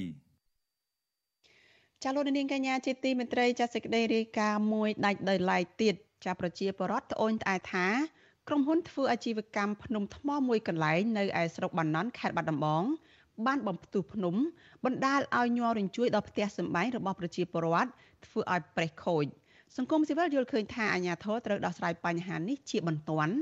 [2.02, 7.86] ចាលោកនាងកញ្ញាជាទីមេត្រីចាសេចក្តីរាយការណ៍មួយដាច់ដោយឡែកទៀតចាប្រជាពលរដ្ឋត្អូញត្អែថា
[8.48, 12.84] ក្រុមហ៊ុនធ្វើអាជីវកម្មភ្នំថ្មមួយកន្លែងនៅឯស្រុកបាណន់ខេត្តបាត់ដំបង
[13.46, 14.34] បានបំផ្ទុះភ្នំ
[14.84, 17.90] បណ្ដាលឲ្យញ័ររញ្ជួយដល់ផ្ទះសម្បែងរបស់ប្រជាពលរដ្ឋ
[18.26, 19.24] ធ្វើឲ្យប្រេះខូច
[19.76, 23.34] សង្គមស៊ីវិលយល់ឃើញថាអាជ្ញាធរត្រូវដោះស្រាយបញ្ហានេះជាបន្ទាន់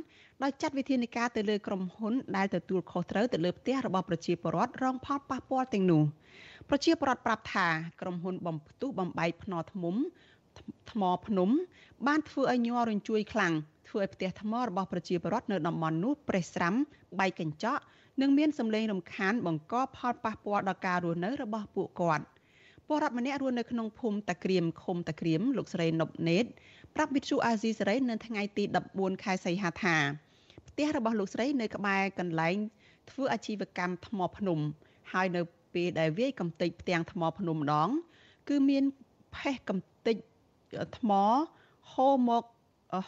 [0.43, 6.03] ដោយចាត់វិធានការទៅលើក្រុមហ៊ុនដែលទទួលខុសត្រូវទៅលើផ្ទះរបស់ប្រជាពលរដ្ឋរងផលប៉ះពាល់ទាំងនោះ
[6.69, 7.67] ប្រជាពលរដ្ឋប្រាប់ថា
[8.01, 9.85] ក្រុមហ៊ុនបំផ្ទុះបំបែកភ្នំថ្ម
[10.91, 11.51] ថ្មភ្នំ
[12.07, 13.53] បានធ្វើឲ្យញ័ររញ្ជួយខ្លាំង
[13.89, 16.75] ធ្វើឲ្យផ្ទះថ្មរបស់ប្រជាពលរដ្ឋនៅតំបន់នោះប្រេះស្រាំ
[17.21, 17.83] បែកកញ្ចក់
[18.21, 22.25] និងមានសម្លេងរំខានបង្កផលប៉ះពាល់ដល់ការរស់នៅរបស់ពួកគាត់
[22.87, 26.45] ពលរដ្ឋម្នាក់រស់នៅក្នុងភូមិតាក្រៀមឃុំតាក្រៀមលោកស្រីណប់ណេត
[26.95, 29.97] ប្រាប់វិទ្យុអាស៊ីសេរីនៅថ្ងៃទី14ខែសីហាថា
[30.69, 32.57] ផ្ទះរបស់លោកស្រីនៅក្បែរកន្លែង
[33.11, 34.59] ធ្វើអាជីវកម្មថ្មភ្នំ
[35.13, 35.41] ហើយនៅ
[35.75, 37.89] ពេលដែលវាយកំទេចផ្ទាំងថ្មភ្នំម្ដង
[38.49, 38.85] គឺមាន
[39.37, 40.17] ផេះកំទេច
[40.99, 41.11] ថ្ម
[41.93, 42.45] ហូរមក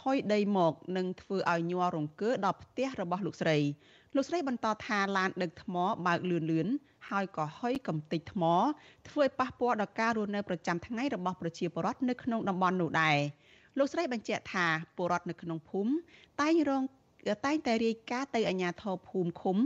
[0.03, 3.59] ហុយដីមកនឹងធ្វើឲ្យញ័ររង្គើដល់ផ្ទះរបស់លោកស្រី
[4.17, 5.75] លោកស្រីបន្តថាឡានដឹកថ្ម
[6.07, 6.69] បើកលឿនលឿន
[7.11, 8.43] ហើយក៏ហុយកំទេចថ្ម
[9.09, 13.17] ធ្វើឲ្យប៉ះពាល់ដល់ការរស់នៅប្រចាំថ្ងៃរបស់ប្រជាពលរដ្ឋនៅក្នុងតំបន់នោះដែរ
[13.79, 15.93] លោកស្រីបញ្ជាក់ថាពលរដ្ឋនៅក្នុងភូមិ
[16.41, 16.83] តែងរង
[17.47, 19.57] តែងតែរាយការណ៍ទៅអាជ្ញាធរភូមិឃុំ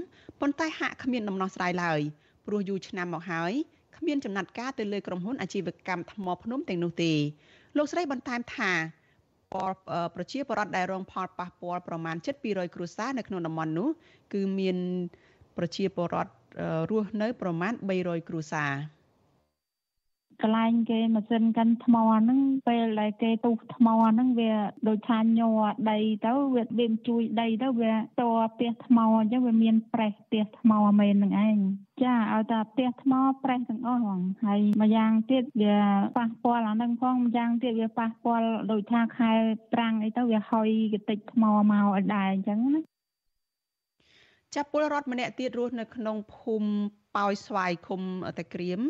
[0.41, 2.01] ប៉ុន្តែហាក់គ្មានដំណោះស្រាយឡើយ
[2.47, 3.53] ព្រោះយូរឆ្នាំមកហើយ
[3.97, 7.13] គ្មានចំណាត់ការទៅលើក្រុមហ៊ុនអាជីវកម្មថ្មភ្នំទាំងនោះទេ
[7.77, 8.73] លោកស្រីបន្ថែមថា
[9.53, 9.71] ពល
[10.15, 13.89] ប្រជាពលរដ្ឋដែលរងផលប៉ះពាល់ប្រមាណ700គ្រួសារនៅក្នុងតំបន់នោះ
[14.33, 14.77] គឺមាន
[15.57, 16.33] ប្រជាពលរដ្ឋ
[16.91, 18.73] រស់នៅប្រមាណ300គ្រួសារ
[20.43, 24.53] កន្លែងគេម៉ាស៊ីនកាន់ថ្មហ្នឹងពេលដែលគេទុះថ្មហ្នឹងវា
[24.89, 28.23] ដូចថាញ័រដីទៅវាវាជួយដីទៅវាត
[28.55, 30.71] ផ្ទះថ្មអញ្ចឹងវាមានប្រេះផ្ទះថ្ម
[31.01, 31.59] មែនហ្នឹងឯង
[32.03, 33.13] ចាឲ្យតែផ្ទះថ្ម
[33.45, 35.79] ប្រេះទាំងអស់ហ្នឹងហើយម្យ៉ាងទៀតវា
[36.17, 39.31] ប៉ះពាល់អាហ្នឹងផងម្យ៉ាងទៀតវាប៉ះពាល់ដូចថាខែ
[39.73, 42.81] ប្រាំងអីទៅវាហុយកតិចថ្មមកឲ្យដែរអញ្ចឹងណា
[44.55, 46.71] ចាប់ពលរដ្ឋម្នាក់ទៀតរស់នៅក្នុងភូមិ
[47.17, 48.01] ប៉ោយស្វាយឃុំ
[48.39, 48.81] តាក្រៀម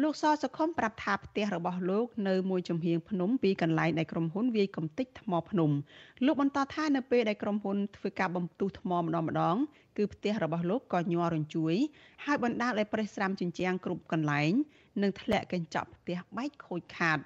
[0.00, 5.70] លោកសសុខុមប្រាប់ថាផ្ទះរបស់លោកនៅមួយចំហៀងភ្នំពីកន្លែងដែលក្រុមហ៊ុនវាយកំទេចថ្មភ្នំ
[6.24, 9.56] លោកបន្តថានៅពេលដែលក្រុមហ៊ុនធ្វើការបំទុះថ្មម្ដងម្ដង
[9.96, 11.74] គឺផ្ទះរបស់លោកក៏ញ័ររញ្ជួយ
[12.24, 14.52] ហើយបណ្ដាលឲ្យប្រេះស្រាំជញ្ជាំងគ្រប់កន្លែង
[15.02, 17.18] និងធ្លាក់កញ្ចក់ផ្ទះបែកខូចខាត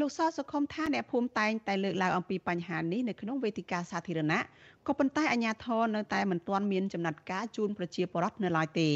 [0.00, 4.40] លោកសសុខុមថាអ្នកភូមិតែងតែលើកឡើងអំពីបញ្ហានេះនៅក្នុងវេទិកាសាធារណៈ
[4.86, 8.90] ក៏ប៉ុន្តែអាជ្ញាធរនៅតែមិនទាន់មានចំណាត់ការជូនប្រជាពលរដ្ឋនៅឡើយទេ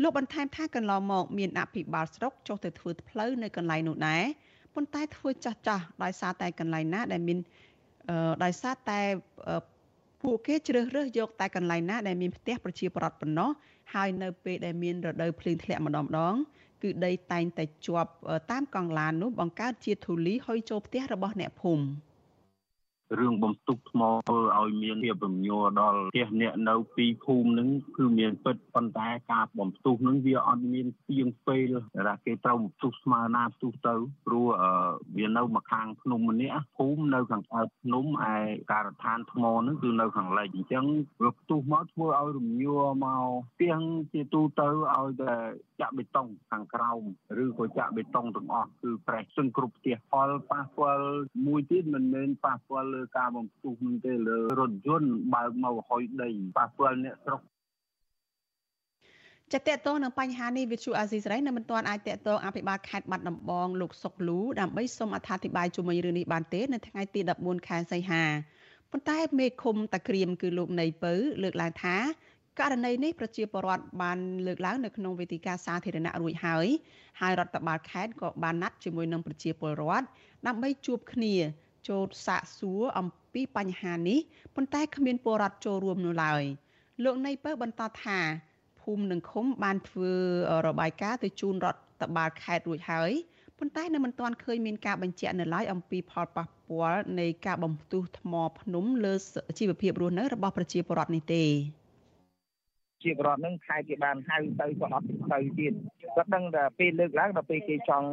[0.00, 4.24] លោកបន្ថែមថាកន្លងមកមានអភិបាលស្រុកចុះទៅធ្វើផ្លូវនៅកន្លែងនោះដែរ
[4.74, 7.38] ប៉ុន្តែធ្វើចាស់ចាស់ដោយសារតែកន្លែងណាដែលមាន
[8.44, 9.00] ដោយសារតែ
[10.22, 13.50] ពួកគេជ្រើសរើសយកតែកន្លែងណាដែលមានផ្ទះប្រជាប្រដ្ឋប៉ុណ្ណោះ
[13.94, 16.34] ហើយនៅពេលដែលមានរដូវភ្លៀងធ្លាក់ម្ដងម្ដង
[16.82, 18.10] គឺដីតែងតែជាប់
[18.50, 21.86] តាមកង់ឡាននោះបង្កើតជាធូលីហុយចូលផ្ទះរបស់អ្នកភូមិព
[23.18, 31.72] រឿងបំទុកថ្មធ្វើឲ្យមានភាពរំញ័រដល់ផ្ទះអ្នកនៅពីភូមិហ្នឹងគឺមានពិតប៉ុន្តែការបំទុះហ្នឹងវាអត់មានទៀងពេល
[32.08, 33.94] ថាគេត្រូវបំទុះស្មើណាផ្ទុះទៅ
[34.26, 34.46] ព្រោះ
[35.16, 38.34] វានៅមកខាងភ្នំម្នាក់ភូមិនៅខាងកើតភ្នំឯ
[38.72, 40.86] ការដ្ឋានថ្មហ្នឹងគឺនៅខាងលិចអញ្ចឹង
[41.22, 43.26] វាផ្ទុះមកធ្វើឲ្យរំញ័រមក
[43.62, 45.34] ទាំងជាទូទៅឲ្យតែ
[45.82, 47.02] ចាក់បេតុងខាងក្រោម
[47.42, 51.06] ឬក៏ចាក់បេតុងទាំងអស់គឺប្រេះសឹងគ្រប់ផ្ទះផលប៉ះពាល់
[51.46, 57.40] មួយទៀតមិនមែនប៉ះពាល់លើការបំពុះនោះទេលើរថយន្តបើកមកហុយដីប៉ះពាល់អ្នកស្រុក
[59.52, 68.24] ចាតតងនឹងបញ្ហានេះវិទ្យុអាស៊ីសេរីនៅមិនទាន់អាចតតងអភិបាលខេត្តបាត់ដំបងលោកសុកលូដើម្បីសូមអត្ថាធិប្បាយជុំវិញរឿងនេះបានទេនៅថ្ងៃទី14ខែសីហា
[68.90, 71.96] ប៉ុន្តែមេឃុំតាក្រៀមគឺលោកនៃពៅលើកឡើងថា
[72.60, 76.66] ករណីនេះប្រជាពលរដ្ឋបានលើកឡើងនៅក្នុងវេទិកាសាធារណៈរួចហើយ
[77.20, 80.06] ហើយរដ្ឋបាលខេត្តក៏បានណាត់ជាមួយនឹងប្រជាពលរដ្ឋ
[80.46, 81.34] ដើម្បីជួបគ្នា
[81.88, 84.18] ចូលសាកសួរអំពីបញ្ហានេះ
[84.56, 86.42] ប៉ុន្តែគ្មានពលរដ្ឋចូលរួមនោះឡើយ
[87.04, 88.18] លោកនៃពៅបន្តថា
[88.80, 90.12] ភូមិនិងឃុំបានធ្វើ
[90.66, 93.12] របាយការណ៍ទៅជូនរដ្ឋបាលខេត្តរួចហើយ
[93.58, 99.14] ប៉ុន្តែនៅមិនទាន់ឃើញមានការបញ្ជាក់នៅឡើយអំពីផលប៉ះពាល់នៃការបំផ្ទុះថ្មភ្នំលើ
[99.58, 101.44] ជីវភាពរស់នៅរបស់ប្រជាពលរដ្ឋនេះទេ
[103.04, 105.72] ជាបរដ្ឋនឹងខែគេបានហៅទៅគាត់អត់ទៅទៀត
[106.16, 108.08] គាត់ដឹងតែពេលលើកឡើងដល់ពេលគេចង់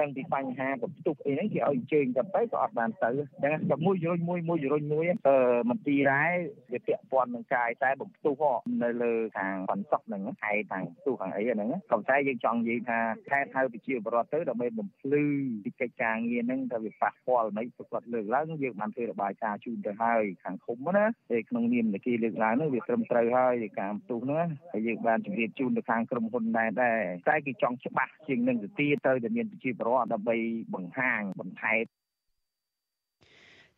[0.00, 5.36] ដឹងពីបញ្ហាបន្ទុកអីហ្នឹងគេឲ្យអញ្ជើញទៅទៅក៏អត់បានទៅអញ្ចឹងតែមួយរុញមួយមួយរុញមួយអឺ
[5.70, 6.24] មន្ទីររ៉ែ
[6.72, 8.42] វាពាក់ព័ន្ធនឹងកាយតែបន្ទុក
[8.82, 12.98] នៅលើខាងបន្ទុកហ្នឹងខែខាងបន្ទុកខាងអីហ្នឹងក៏តែយើងចង់និយាយថា
[13.30, 15.24] ខែហៅប្រជាបរដ្ឋទៅដើម្បីបំភ្លឺ
[15.64, 24.36] ពីកិច្ចការងារហ្នឹងថាវាប៉ះពាល់មិនគាត់លើកឡើងយើងបានធ្វើរបាយការណ៍ជូនទៅហើយខាងឃុំណាតែក្នុងនាមនៃគេលើកឡើងហ្នឹងវាត្រឹមត្រូវហើយការបន្ទុកនោះ
[24.72, 30.36] ហើយយើងបានជម្រាបជូនទៅខាងក្រុមហ៊ុនដែរដែរតែគេចង់ច្បាស់ជាងនឹងទៅទៀតទៅតែមានប្រជាពលរដ្ឋដើម្បី
[30.74, 31.84] បង្ហាញបន្ថែម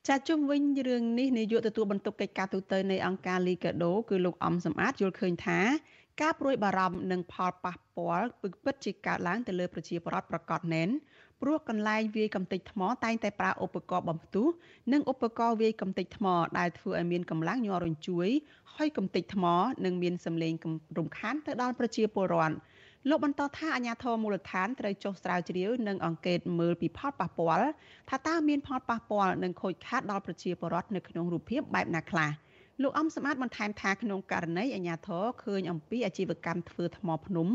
[0.09, 5.61] ចាជុំវិញរឿងនេះនាយកទទួលបន្ទុកកិច្ចការទូតនៃអង្គការលីកាដូគឺលោកអំសំអាតយល់ឃើញថា
[6.23, 10.89] ការព្រួយបារម្ភនឹងផលប៉ះពាល់ពឹកពិតជាកើតឡើងទៅលើប្រជាពលរដ្ឋប្រកបណែន
[11.41, 14.47] ព្រោះកន្លែងវាយកំទេចថ្មតែងតែប្រើឧបករណ៍បំផ្ទុះ
[14.93, 16.27] និងឧបករណ៍វាយកំទេចថ្ម
[16.59, 18.29] ដែលធ្វើឲ្យមានកម្លាំងញ័ររញ្ជួយ
[18.77, 19.45] ហើយកំទេចថ្ម
[19.85, 20.53] និងមានសម្លេង
[20.99, 22.57] រំខានទៅដល់ប្រជាពលរដ្ឋ
[23.09, 27.69] លោកបន្តថាអាជ្ញាធរមូលដ្ឋានត្រូវចុះស្រាវជ្រាវនិងអង្កេតមើលពីផលប៉ះពាល់
[28.11, 32.31] ថាតើមានផលប៉ះពាល់និងខូចខាតដល់ប្រជាពលរដ្ឋនៅក្នុងរូបភាពបែបណាខ្លះ។
[32.83, 37.49] លោកអំសម្បត្តិបន្ថែមថាក្នុងករណីអាញាធរឃើញអំពីអាជីវកម្មធ្វើថ្មភ្នំ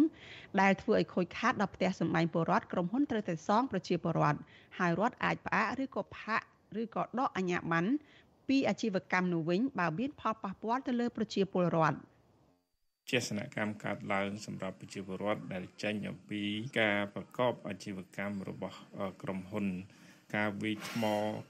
[0.61, 4.39] ដែលធ្វើឲ្យខូចខាតដល់ផ្ទះសម្បែងពលរដ្ឋក្រុមហ៊ុនត្រូវតែសងប្រជាពលរដ្ឋ
[4.79, 6.41] ហើយរដ្ឋអាចផ្អាកឬក៏ផាក
[6.81, 7.89] ឬក៏ដកអាជ្ញាប័ណ្ណ
[8.47, 11.97] ពីអាជីវកម្មនោះវិញបើមានផលប៉ះពាល់ទៅលើប្រជាពលរដ្ឋ
[13.11, 16.41] ចេសនកម្មកើតឡើងសម្រាប់ប្រជាពលរដ្ឋដែលចេញអំពី
[16.79, 18.77] ការប្រកបអាជីវកម្មរបស់
[19.21, 19.67] ក្រុមហ៊ុន
[20.35, 21.03] ការវាយថ្ម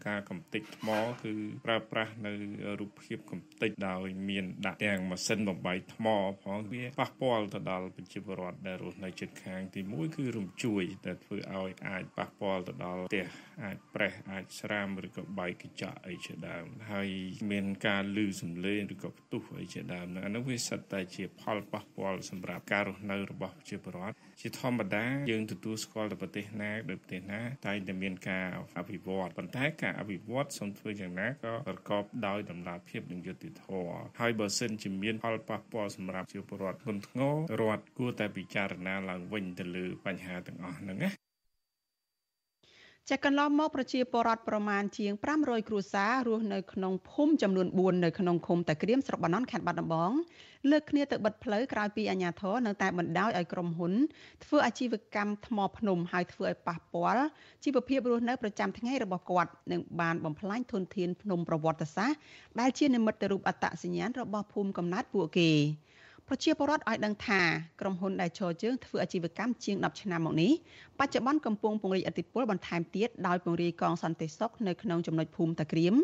[0.07, 0.89] ការកំទេចថ្ម
[1.23, 1.33] គឺ
[1.65, 2.31] ប្រើប្រាស់នៅ
[2.79, 6.07] រូបភាពកំទេចដោយមានដាក់ទាំងម៉ាស៊ីនបំបែកថ្ម
[6.43, 13.25] ផងវាប៉ះពាល់ទៅដល់ប្រជាពលរដ្ឋដែលរស់នៅជិតខាងទី1គឺរំជួយដែលធ្វើឲ្យអាចប៉ះពាល់ទៅដល់ផ្ទះ
[13.63, 17.09] អាចប្រេះអាចស្រាមឬក៏បែកកញ្ចក់អីជាដើមហើយ
[17.51, 41.11] មានការលឺសំឡេងឬក៏ផ្ទុះអីជាដើមអានោះវាសិតតែជាផលប៉ះពាល់សម្រាប់ការរស់នៅរបស់ប្រជាពលរដ្ឋ ជាធម្មតាយើងទទួលស្គាល់តែប្រទេសណាដោយប្រទេសណាតែតែមានការអភិវឌ្ឍប៉ុន្តែការអភិវឌ្ឍសូមធ្វើយ៉ាងណាក៏ប្រកបដោយតម្លាភាពនិងយុត្តិធម៌ហើយបើសិនជាមានផលប៉ះពាល់សម្រាប់ជាពលរដ្ឋធ្ងន់ធ្ងររដ្ឋគួរតែពិចារណាឡើងវិញទៅលើបញ្ហាទាំងអស់ហ្នឹងណា
[43.11, 50.11] ចាកន្លងមកប្រជាពលរដ្ឋប្រមាណជាង500គ្រួសាររស់នៅក្នុងភូមិចំនួន4នៅក្នុងឃុំតាក្រៀមស្រុកបាណន់ខេត្តបាត់ដំបង
[50.69, 53.93] លើកគ្នាទៅបិទផ្លូវក្រោយពីអាជ្ញាធរនៅតែបណ្ដោយឲ្យក្រុមហ៊ុន
[54.43, 57.25] ធ្វើអាជីវកម្មថ្មភ្នំហើយធ្វើឲ្យប៉ះពាល់
[57.63, 62.17] ជីវភាពរស់នៅប្រចាំថ្ងៃរបស់គាត់និងបានបំផ្លាញធនធានភ្នំប្រវត្តិសាស្ត្រ
[62.59, 65.51] ដែលជានិមិត្តរូបអត្តសញ្ញាណរបស់ភូមិកំណើតពួកគេ
[66.29, 67.41] ប្រជាពលរដ្ឋឲ្យដឹងថា
[67.81, 70.51] ក្រុមហ៊ុនដែលឈរជើងធ្វើអាជីវកម្មជាង10ឆ្នាំមកនេះ
[70.99, 75.95] បច្ចុប្បន្នកំពុងពង្រីកឥទ្ធិពលបន្ថែមទៀតដោយពង្រាយកងសន្តិសុខនៅក្នុងចំណុចភូមិតាក្រៀម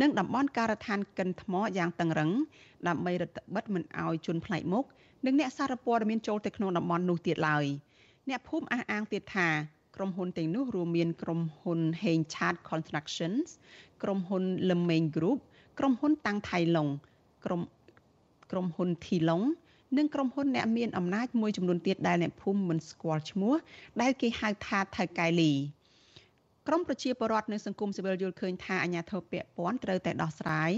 [0.00, 2.30] និងតំបន់ការដ្ឋានកិនថ្មយ៉ាងតឹងរឹង
[2.88, 4.84] ដើម្បីរដ្ឋបិទមិនឲ្យជនផ្លែកមុខ
[5.26, 7.64] និងអ្នកសារព័ត៌មានចូលទៅក្នុងតំបន់នោះទៀតឡើយ
[8.28, 9.48] អ្នកភូមិអះអាងទៀតថា
[9.96, 13.48] ក្រុមហ៊ុនទាំងនោះរួមមានក្រុមហ៊ុន Heng Chat Constructions
[14.02, 15.38] ក្រុមហ៊ុន Lemeng Group
[15.78, 16.88] ក្រុមហ៊ុនតាំងថៃឡុង
[17.44, 17.60] ក្រុម
[18.50, 19.44] ក្រុមហ៊ុន Thilong
[19.96, 23.54] និងក្រុមហ៊ុនអ្នកមានអំណាចមួយចំនួនទៀតដែលអ្នកភូមិមិនស្គាល់ឈ្មោះ
[24.00, 25.52] ដែលគេហៅថាថៅកែលី
[26.68, 30.72] ក្រមប្រជាពលរដ្ឋនៅសង្គមស៊ីវិលយល់ឃើញថាអាញាធិបតេយ្យពាន់ត្រូវតែដោះស្រាយ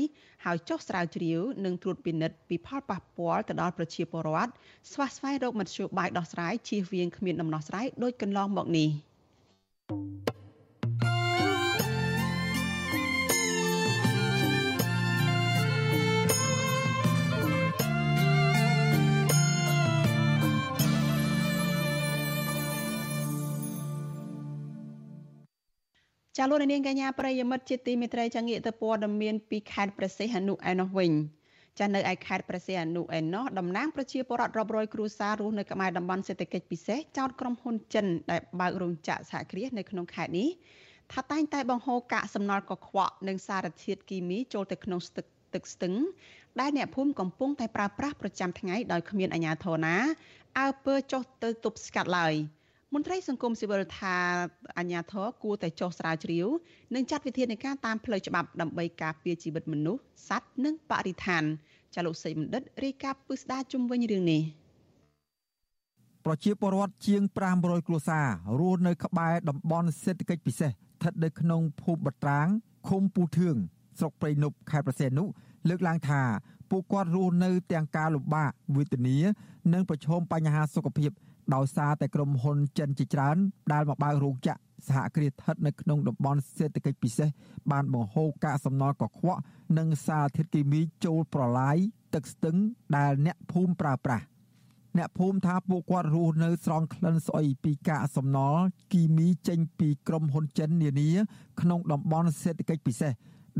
[0.44, 4.50] ហើយចុះស្រាវជ្រាវនិងត្រួតពិនិត្យពីផលប៉ះពាល់ទៅដល់ប្រជាពលរដ្ឋ
[4.92, 8.88] ស្វះស្វែងរកមធ្យោបាយដោះស្រាយជៀសវាងគ្មានដំណោះស្រាយដូចកន្លងមកនេះ
[26.40, 31.12] ចាលោកនាងកញ្ញាប្រិយមិត្តជាទីមេត្រីចាងាកទៅព័ត៌មានពីខេត្តព្រះសីហនុឯណោះវិញ
[31.79, 40.48] ចានៅឯខេត្តព្រះសីហនុឯណោះតំណាងប្រជាពលរដ្ឋរាប់រយគ្រួសាររស់នៅក្បែរតំបន់សេដ្ឋកិច្ចពិសេសចោតក្រុមហ៊ុនចិនដែលបើករោងចក្រសហគ្រាសនៅក្នុងខេត្តនេះ
[41.12, 45.94] ថាតែងតែបង្ហូរកាកសំណល់កខ្វក់និងសារធាតុគីមីចូលទៅក្នុងស្ទឹកទឹកស្ទឹង
[46.61, 49.96] ដែលអ្នកភូមិកំពុងតែប្រើប្រាស់ប្រចាំថ្ងៃដោយគ្មានអាជ្ញាធរណា
[50.59, 52.35] អើពើចុះទៅទប់ស្កាត់ឡើយ
[52.94, 54.16] មន្ត្រីសង្គមស៊ីវិលថា
[54.79, 56.46] អាជ្ញាធរគួរតែចុះស្រាវជ្រាវ
[56.94, 61.42] និងចាត់វិធានការតាមផ្លូវច្បាប់ដើម្បីការពារជីវិតមនុស្សសត្វនិងបរិស្ថាន
[61.94, 64.42] ចាលោកសេបណ្ឌិតរាយការណ៍ពឹស្ដាជុំវិញរឿងនេះ
[66.24, 67.22] ប្រជាពលរដ្ឋជាង
[67.55, 68.27] 500គ្រួសារ
[68.61, 72.46] រស់នៅក្បែរតំបន់សេដ្ឋកិច្ចពិសេសស្ថិតនៅក្នុងភូមិបត្រាង
[72.88, 73.57] ឃុំពូធឿង
[73.98, 75.24] ស្រុកព្រៃនប់ខេត្តប្រសេនុ
[75.68, 76.22] លើកឡើងថា
[76.70, 79.16] ពួកគាត់រស់នៅទាំងការលំបាកវេទនា
[79.72, 81.11] និងប្រឈមបញ្ហាសុខភាព
[81.54, 83.37] ដោយសារតែក្រុមហ៊ុនចិនជាច្រើន
[83.72, 87.28] ដែលមកបើករោងចក្រសហគ្រាសស្ថិតនៅក្នុងតំបន់សេដ្ឋកិច្ចពិសេស
[87.70, 89.40] បានបង្ហូរកាកសំណល់កខ្វក់
[89.78, 91.76] និងសារធាតុគីមីចូលប្រឡាយ
[92.14, 92.56] ទឹកស្ទឹង
[92.96, 94.24] ដែលអ្នកភូមិប្រើប្រាស់
[94.98, 101.11] អ្នកភូមិថាពួកគាត់រស់នៅស្រង់ក្លិនស្អុយពីកាកសំណល់គីមីចេញពីក្រុមហ៊ុនចិននានា
[101.61, 103.12] ក្នុងតំបន់សេដ្ឋកិច្ចពិសេស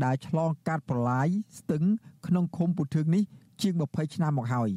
[0.03, 1.27] ដែលឆ្លងកាត់ប្រឡាយ
[1.59, 1.83] ស្ទឹង
[2.27, 3.23] ក្នុងឃុំពុធឹងនេះ
[3.61, 4.69] ជាង20ឆ្នាំមកហើយ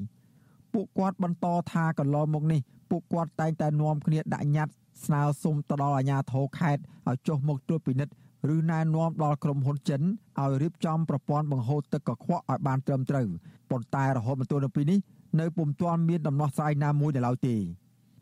[0.72, 2.60] ពួកគាត់បន្តថាកន្លងមកនេះ
[2.92, 4.74] ពួកគាត់តែងតែនាំគ្នាដាក់ញត្តិ
[5.04, 8.14] ស្នើសុំទៅដល់អាជ្ញាធរខេត្តឲ្យចុះមកត្រួតពិនិត្យ
[8.54, 13.28] ឬណែនាំដល់ក្រុមហ៊ុនចិនឲ្យរៀបចំប្រព័ន្ធបង្ហូរទឹកកខ្វក់ឲ្យបានត្រឹមត្រូវ
[13.70, 14.98] ប៉ុន្តែរហូតមកទល់នៅពេលនេះ
[15.40, 17.56] នៅពុំទាន់មានដំណោះស្រាយណាមួយនៅឡើយទេ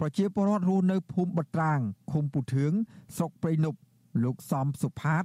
[0.00, 1.78] ប្រជាពលរដ្ឋរស់នៅភូមិបត្រាង
[2.12, 2.72] ឃុំពូធឿង
[3.16, 3.78] ស្រុកព្រៃនប់
[4.24, 5.24] លោកសំសុផាត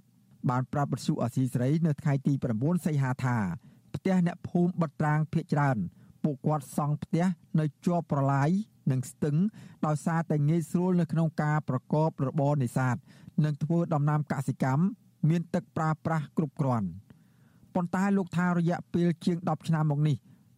[0.50, 3.38] បានប្រាប់បទសុអសីសេរីនៅថ្ងៃទី9សីហាថា
[3.96, 5.78] ផ្ទះអ្នកភូមិបត្រាងភ ieck ច្រើន
[6.24, 7.26] ពួកគាត់សង់ផ្ទះ
[7.60, 8.50] នៅជាប់ប្រឡាយ
[8.91, 9.37] និងស្ទឹង
[9.87, 12.97] ដោយសារតែងាយស្រួលនៅក្នុងការប្រកបរបរនេសាទ
[13.45, 14.85] និងធ្វើដំណាំកសិកម្ម
[15.29, 16.89] មានទឹកប្រើប្រាស់គ្រប់គ្រាន់
[17.75, 20.17] ប៉ុន្តែលោកថារយៈពេលជាង10ឆ្នាំមកនេះ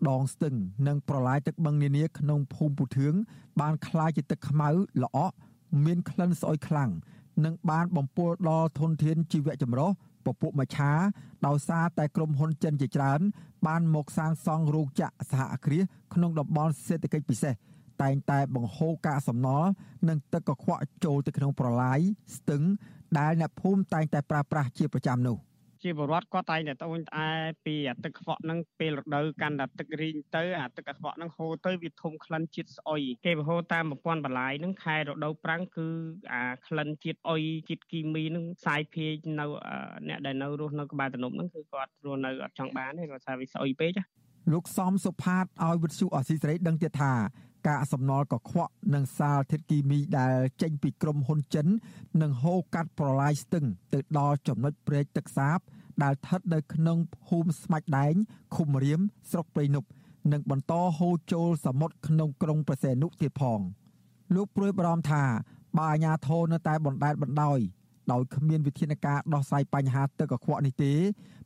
[0.09, 0.55] ដងស្ទឹង
[0.87, 3.15] និងប្រឡាយទឹកបឹងនានាក្នុងភូមិពូធឿង
[3.61, 4.69] បានคล้ายជាទឹកខ្មៅ
[5.03, 5.37] ល្អក់
[5.85, 6.91] មានក្លិនស្អុយខ្លាំង
[7.45, 9.91] និងបានបំពុលដល់ធនធានជីវៈចម្រុះ
[10.25, 10.93] ពពួកមច្ឆា
[11.47, 13.21] ដោយសារតែក្រុមហ៊ុនចិនជាច្រើន
[13.67, 15.85] បានមកសាងសង់រោងចក្រសហគ្រាស
[16.15, 17.55] ក្នុងតំបន់សេដ្ឋកិច្ចពិសេស
[18.02, 19.70] តែងតែបង្ហូរកាកសំណល់
[20.10, 22.00] និងទឹកកខ្វក់ចូលទៅក្នុងប្រឡាយ
[22.36, 22.64] ស្ទឹង
[23.20, 25.38] ដែលអ្នកភូមិតែងតែប្រើប្រាស់ជាប្រចាំនោះ
[25.84, 27.30] ជាបរដ្ឋគាត់តែងតែត្អូញត្អែ
[27.66, 35.88] ពីអាទឹកខ្វក់ហ្នឹងពេលរដូវកាន់តែទឹករីងទៅអាទឹកខ្វក់ហ្នឹងហូរទៅវាធំក្លិនជាតិស្អុយគេបហូរតាមប្រព័ន្ធបន្លាយហ្នឹងខែរដូវប្រាំងគឺ
[36.34, 39.46] អាក្លិនជាតិអុយជាតិគីមីហ្នឹងផ្សាយភាយនៅ
[40.08, 43.92] អ្នកដែលនៅរស់នៅក្បែរទំនប់ហ្នឹងគឺគាត់រស់នៅអត់ចង់បានទេគាត់ថាវាស្អុយពេក
[44.54, 47.14] លោកសំសុផាតឲ្យវិទ្យុអស៊ីសេរីដឹងទៀតថា
[47.68, 51.68] កាកសំណល់កខ្វក់និងសារធាតុគីមីដែលចេញពីក្រុមហ៊ុនចិន
[52.22, 55.60] នឹងហូរកាត់ប្រឡាយស្ទឹងទៅដល់ចំណុចព្រែកទឹកសាប
[56.04, 58.14] ដែលស្ថិតនៅក្នុងភូមិស្មាច់ដែង
[58.56, 59.00] ឃុំរៀម
[59.32, 59.88] ស្រុកព្រៃនប់
[60.32, 63.60] និងបន្តហូរចូលសមុទ្រក្នុងក្រុងប្រសេនុទៀតផង
[64.36, 65.24] លោកព្រួយបារម្ភថា
[65.78, 67.60] បើអាជ្ញាធរនៅតែបណ្តែតបណ្ដោយ
[68.12, 70.94] ដោយគ្មានវិធានការដោះស្រាយបញ្ហាទឹកកខ្វក់នេះទេ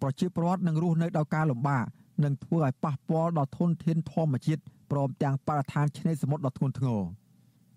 [0.01, 1.85] ប្រជាពលរដ្ឋនឹងរស់នៅដោយការលំបាក
[2.23, 7.01] និងធ្វើឲ្យប៉ះពាល់ដល់ធនធានធម្មជាតិ ព្រមទាំងបរិស្ថានឆ្នេរសមុទ្រដ៏ធ្ងន់ធ្ងរ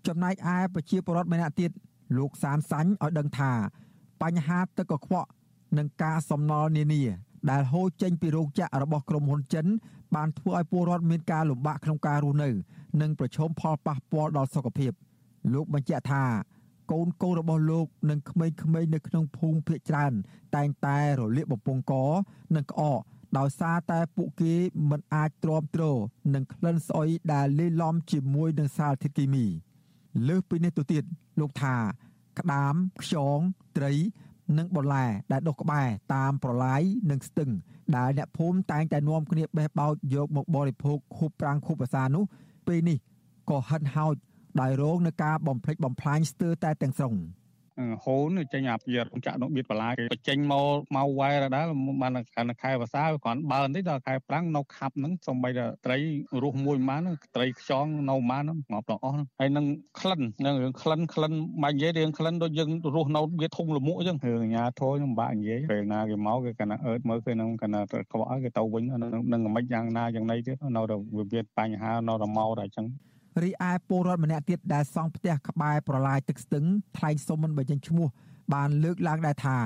[0.07, 1.71] ចំណែកឯប្រជាពលរដ្ឋម្នាក់ទៀត
[2.17, 3.51] លោកសានសាញ់ឲ្យដឹងថា
[4.21, 5.29] បញ្ហាទឹកកខ្វក់
[5.77, 7.03] និងការសំណល់នានា
[7.51, 9.65] ដែលហូរចេញពីរោងចក្ររបស់ក្រុមហ៊ុនចិន
[10.15, 12.49] បានធ្វើឲ្យពលរដ្ឋមានការលំបាកក្នុងការរស់នៅ
[13.01, 14.91] និងប្រឈមផលប៉ះពាល់ដល់សុខភាព
[15.53, 16.23] លោកបញ្ជាក់ថា
[16.91, 20.13] កូនកូនរបស់លោកនិងក្មេងៗនៅក្នុងភូមិភាគច្រើន
[20.55, 21.93] តែងតែរលាកបំពង់ក
[22.55, 23.01] និងក្អក
[23.37, 24.53] ដោយសារតែពួកគេ
[24.89, 25.83] មិនអាចទ្រាំទ្រ
[26.33, 29.45] នឹងក្លិនស្អុយដែលលាយឡំជាមួយនឹងសារធាតុគីមី
[30.27, 31.03] លើសពីនេះទៅទៀត
[31.39, 31.75] លោកថា
[32.39, 33.39] ក្តាមខ្យង
[33.77, 33.93] ត្រី
[34.57, 36.81] និងបន្លែដែលដុះក្បែរតាមប្រឡាយ
[37.11, 37.49] និងស្ទឹង
[37.97, 42.23] ដែលអ្នកភូមិតែងតែនាំគ្នាបេះបោចយកមកបរិភោគខួបប្រាំងខួបភាសានោះ
[42.67, 42.97] ពេលនេះ
[43.49, 44.15] ក៏ហិនហោច
[44.61, 47.13] ដោយរងនឹងការបំផ្លិចបំផ្លាញស្ទើរតែទាំងស្រុង។
[48.03, 51.65] ហូនចេញអាពីរោងចក្រនោះបៀតបន្លាគេបញ្ចេញមកមកវ៉ែរដែរ
[52.01, 52.11] បាន
[52.61, 55.97] ខែភាសាគ្រាន់បើបន្តិចដល់ខែប្រាំងនៅខាប់ហ្នឹងសំបីតែត្រី
[56.43, 57.01] រស់មួយម៉ាន
[57.35, 59.65] ត្រីខ្យងនៅម៉ានហ្នឹងងាប់ទាំងអស់ហ្នឹងហើយនឹង
[59.99, 67.79] ក្លិននឹងរឿងក្លិនក្លិនមិននិយាយរឿងក្លិនដូចយើងរស់នៅវាធំលមួកអញ្ចឹងរឿងអាញាធរខ្ញុំមិនបាក់និយាយពេលណាគេមកគេកណាអឺតមើលគេនឹងកណា
[68.11, 68.83] ក្បក់គេទៅវិញ
[69.33, 72.87] នឹងមិនយ៉ាងណាយ៉ាងណីទៀតនៅតែវាមានបញ្ហានៅតែមកតែអញ្ចឹង
[73.43, 76.65] រីឯពលរដ្ឋម្នាក់ទៀតដែលសង់ផ្ទះក្បែរប្រឡាយទឹកស្ទឹង
[76.97, 78.07] ថ្លែងសុំមិនបញ្ចេញឈ្មោះ
[78.53, 79.57] បានលើកឡើងដែរថា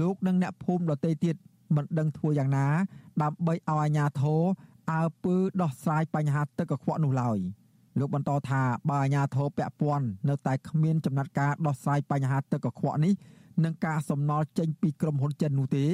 [0.00, 1.36] លោកនិងអ្នកភូមិដទៃទៀត
[1.76, 2.66] មិនដឹងធ្វើយ៉ាងណា
[3.22, 4.42] ដើម្បីឲ្យអាជ្ញាធរ
[4.92, 7.38] អើពើដោះស្រាយបញ្ហាទឹកកខ្វក់នោះឡើយ
[7.98, 13.14] លោកបន្តថាបើអាជ្ញាធរពាក់ព័ន្ធនៅតែគ្មានចំណាត់ការដោះស្រាយបញ្ហាទឹកកខ្វក់នេះ
[13.64, 15.86] នឹងការសំណល់ចេញពីក្រុមហ៊ុនចិននោះទេ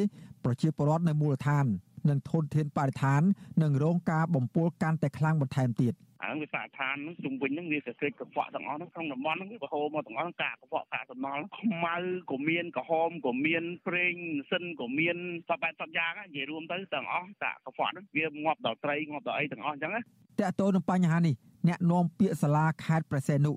[0.44, 1.66] ប្រជាពលរដ្ឋនៅមូលដ្ឋាន
[2.08, 3.22] និងធនធានបរិស្ថាន
[3.62, 11.96] នឹងរងការបំពុលកាន់តែខ្លាំងបន្ថែមទៀត ហើយវាសាឋានហ្នឹងជុំវិញហ្នឹងវាកក្រិចកខ្វក់ទាំងអស់ហ្នឹងក្នុងតំបន់ហ្នឹងវាបហូរមកទាំងអស់កាកខ្វក់កាកសំណល់ខ្មៅ
[12.30, 14.14] ក៏មានក្រហមក៏មានប្រេង
[14.50, 15.16] សិនក៏មាន
[15.48, 21.34] សពបែបសពយ៉ាងនិយាយរួមទៅទាំងអស់កាកខ្វក់ហ្នឹងវាងាប់ដល់ត្រីងាប់ដល់អីទាំងអស់អញ្ចឹងណាតើតើនឹងបញ្ហានេះ
[21.68, 23.52] អ្នកនាំពាក្យសាលាខេត្តប្រសេនុ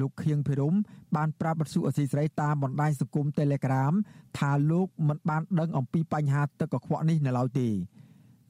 [0.00, 0.74] លោកខៀងភិរម
[1.16, 3.92] បានប្រាប់បទសុអសីស្រីតាមបណ្ដាញសង្គម Telegram
[4.38, 7.68] ថាលោកមិនបានដឹងអំពីបញ្ហាទឹកកខ្វក់នេះនៅឡើយទេ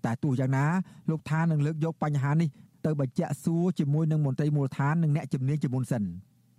[0.04, 0.64] តែទោះយ៉ាងណា
[1.10, 2.48] លោកថានឹងលើកយកបញ្ហានេះ
[2.86, 6.02] ទៅបញ្ជាក់សួរជាមួយនឹងមន្ត្រីមូលដ្ឋាននិងអ្នកជំនាញជាមុនសិន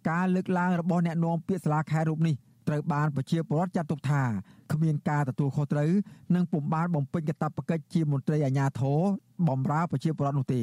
[0.10, 2.36] ការលើកឡើងរបស់អ្នកនាំពាក្យសាលាខេត្តរូបនេះ
[2.68, 4.24] ត្រូវបានប្រជាពលរដ្ឋចាត់ទុកថា
[4.72, 5.92] គ្មានការទទួលខុសត្រូវ
[6.36, 9.00] និងពុំបានបំពេញកាតព្វកិច្ចជាមន្ត្រីអាជ្ញាធរ
[9.48, 10.62] បម្រើប្រជាពលរដ្ឋនោះទេ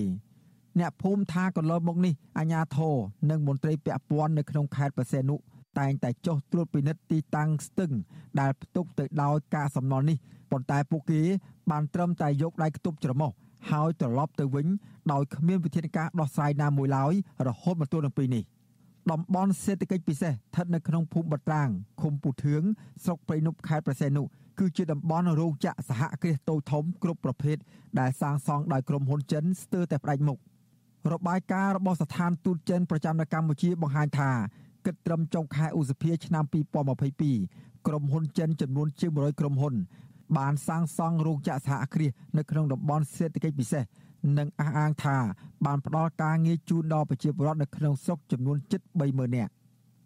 [0.78, 2.96] អ្នកភូមិថាកន្លងមកនេះអាជ្ញាធរ
[3.30, 5.36] និងមន្ត្រីពាក់ព័ន្ធនៅក្នុងខេត្តបរសេនុ
[5.78, 7.92] តែងតែចុះត្រួតពិនិត្យទីតាំងស្ទឹង
[8.40, 10.18] ដែលផ្ទុកទៅដោយការសំណល់នេះ
[10.50, 11.20] ប៉ុន្តែពួកគេ
[11.70, 13.30] បានត្រឹមតែយកដៃខ្ទប់ច្រមុះ
[13.70, 14.66] ហើយត្រឡប់ទៅវិញ
[15.12, 17.14] ដោយគ្មានវិធានការដោះស្រាយណាមួយឡើយ
[17.46, 18.44] រហូតមកទល់នឹងពេលនេះ
[19.10, 21.68] តំបន់សេដ្ឋកិច្ចពិសេសស្ថិតនៅក្នុងភូមិបត្រាង
[22.00, 22.62] ឃុំពូធឿង
[23.04, 24.22] ស្រុកព្រៃនប់ខេត្តប្រសេនុ
[24.58, 27.56] គឺជាតំបន់រោងចក្រសហគ្រាសតូចធំគ្រប់ប្រភេទ
[28.00, 30.38] ដែលសាងសង់ដោយក្រុមហ៊ុនចិនស្ទើរតែផ្ដាច់មុខ
[31.12, 34.30] របាយការណ៍របស់ស្ថានទូតចិនប្រចាំនៅកម្ពុជាបង្ហាញថា
[34.86, 36.44] គិតត្រឹមចុងខែឧសភាឆ្នាំ
[37.14, 39.74] 2022ក្រុមហ៊ុនចិនចំនួនជាង100ក្រុមហ៊ុន
[40.38, 43.84] បានសាងសង់រោងចក្រសហគ្រាសនៅក្នុងតំបន់សេដ្ឋកិច្ចពិសេស
[44.38, 45.16] និងអះអាងថា
[45.66, 49.52] បានផ្ដល់ការងារជូនដល់ប្រជាពលរដ្ឋនៅក្នុងស្រុកចំនួនជិត30000នាក់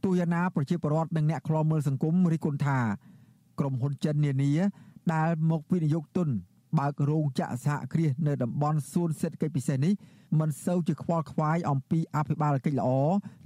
[0.05, 2.79] ទូយ៉ាងណាប្រជាពលរដ្ឋនិងអ្នកខ្លាំមើលសង្គមរិះគន់ថា
[3.59, 4.53] ក្រុមហ៊ុនចិននានា
[5.14, 6.29] ដែលមកវិនិយោគទុន
[6.79, 9.93] បើករោងចក្រសហគ្រាសនៅតំបន់សួនសេដ្ឋកិច្ចពិសេសនេះ
[10.41, 12.89] មិនសូវជាខ្វល់ខ្វាយអំពីអភិបាលកិច្ចល្អ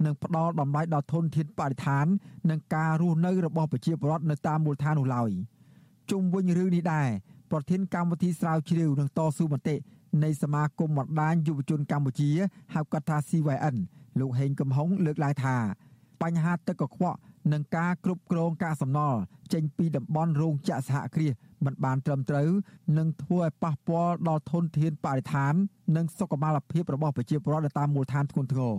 [0.05, 2.05] និងផ្ដល់តម្លៃដល់ធនធានបរិស្ថាន
[2.49, 5.31] និងការរស់នៅរបស់ប្រជាពលរដ្ឋនៅតាមមូលដ្ឋាននោះឡើយ
[6.11, 7.09] ជុំវិញរឿងនេះដែរ
[7.51, 9.75] ប្រធានកម្មវិធីស្រាវជ្រាវនិងតស៊ូមតិ
[10.23, 12.29] នៃសមាគមបណ្ដាញយុវជនកម្ពុជា
[12.73, 13.75] ហៅកាត់ថា CYN
[14.19, 15.55] លោកហេងកំហុងលើកឡើងថា
[16.21, 17.17] បញ្ហាទឹកកខ្វក់
[17.51, 19.19] និងការគ្រប់គ្រងកាកសំណល់
[19.53, 21.33] ចេញពីតំបន់រោងចក្រសហគ្រាស
[21.65, 22.49] មិនបានត្រឹមត្រូវ
[22.97, 25.53] នឹងធ្វើឲ្យប៉ះពាល់ដល់ធនធានបរិស្ថាន
[25.95, 28.75] និងសុខុមាលភាពរបស់ប្រជាពលរដ្ឋនៅតាមមូលដ្ឋានធ្ងន់ធ្ងរ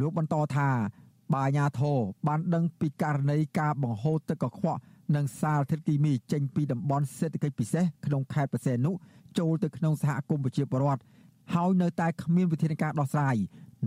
[0.00, 0.68] លោកបន្តថា
[1.32, 4.80] បាអាញាធរបានដឹងពីករណីការបង្ហូរទឹកកខ្វក់
[5.16, 8.92] និងសារធាតុគីមីចេញពីតំបន់សេដ្ឋកិច្ចពិសេសក្នុងខេត្តបរសេនុ
[9.38, 11.02] ចូលទៅក្នុងសហគមន៍ប្រជាពលរដ្ឋ
[11.54, 13.36] ហើយនៅតែគ្មានវិធានការដោះស្រាយ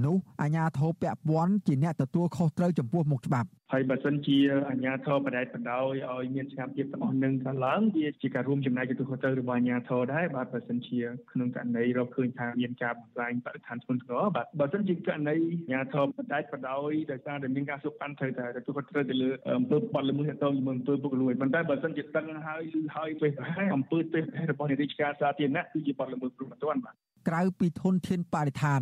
[0.06, 4.38] នោះអាជ្ញាធរពាក់ព័ន្ធជាអ្នកទទួលខុសត្រូវចំពោះមុខច្បាប់ហើយបើសិនជា
[4.70, 11.00] អាជ្ញាធរបដិបដោយឲ្យមានស្ថានភាពទាំងអស់នឹងកើតឡើងវាជាការរួមចំណែកទទួលខុសត្រូវរបស់អាជ្ញាធរដែរបាទបើសិនជា
[11.32, 24.20] ក្នុងករណីរកឃើញថាមានការបំផ្លាញបរិស្ថានធ្ងន់ធ្ងរបាទបើសិនជាករណីអាជ្ញាធរបដិបដោយដោយសារតែមានការសុខប៉ាន់ត្រូវតែទទួលខុសត្រូវទៅលើអំពើបទល្មើសទៅជាមួយអំពើពុករលួយប៉ុន្តែបើសិនជាដឹងហើយឬហើយពេលប្រហែលអំពើទេ
[24.52, 26.96] របស់រាជការសាធារណៈគឺជាបទល្មើសព្រមត្តនបាទ
[27.30, 28.82] ក្រៅពីធនធានបរិស្ថាន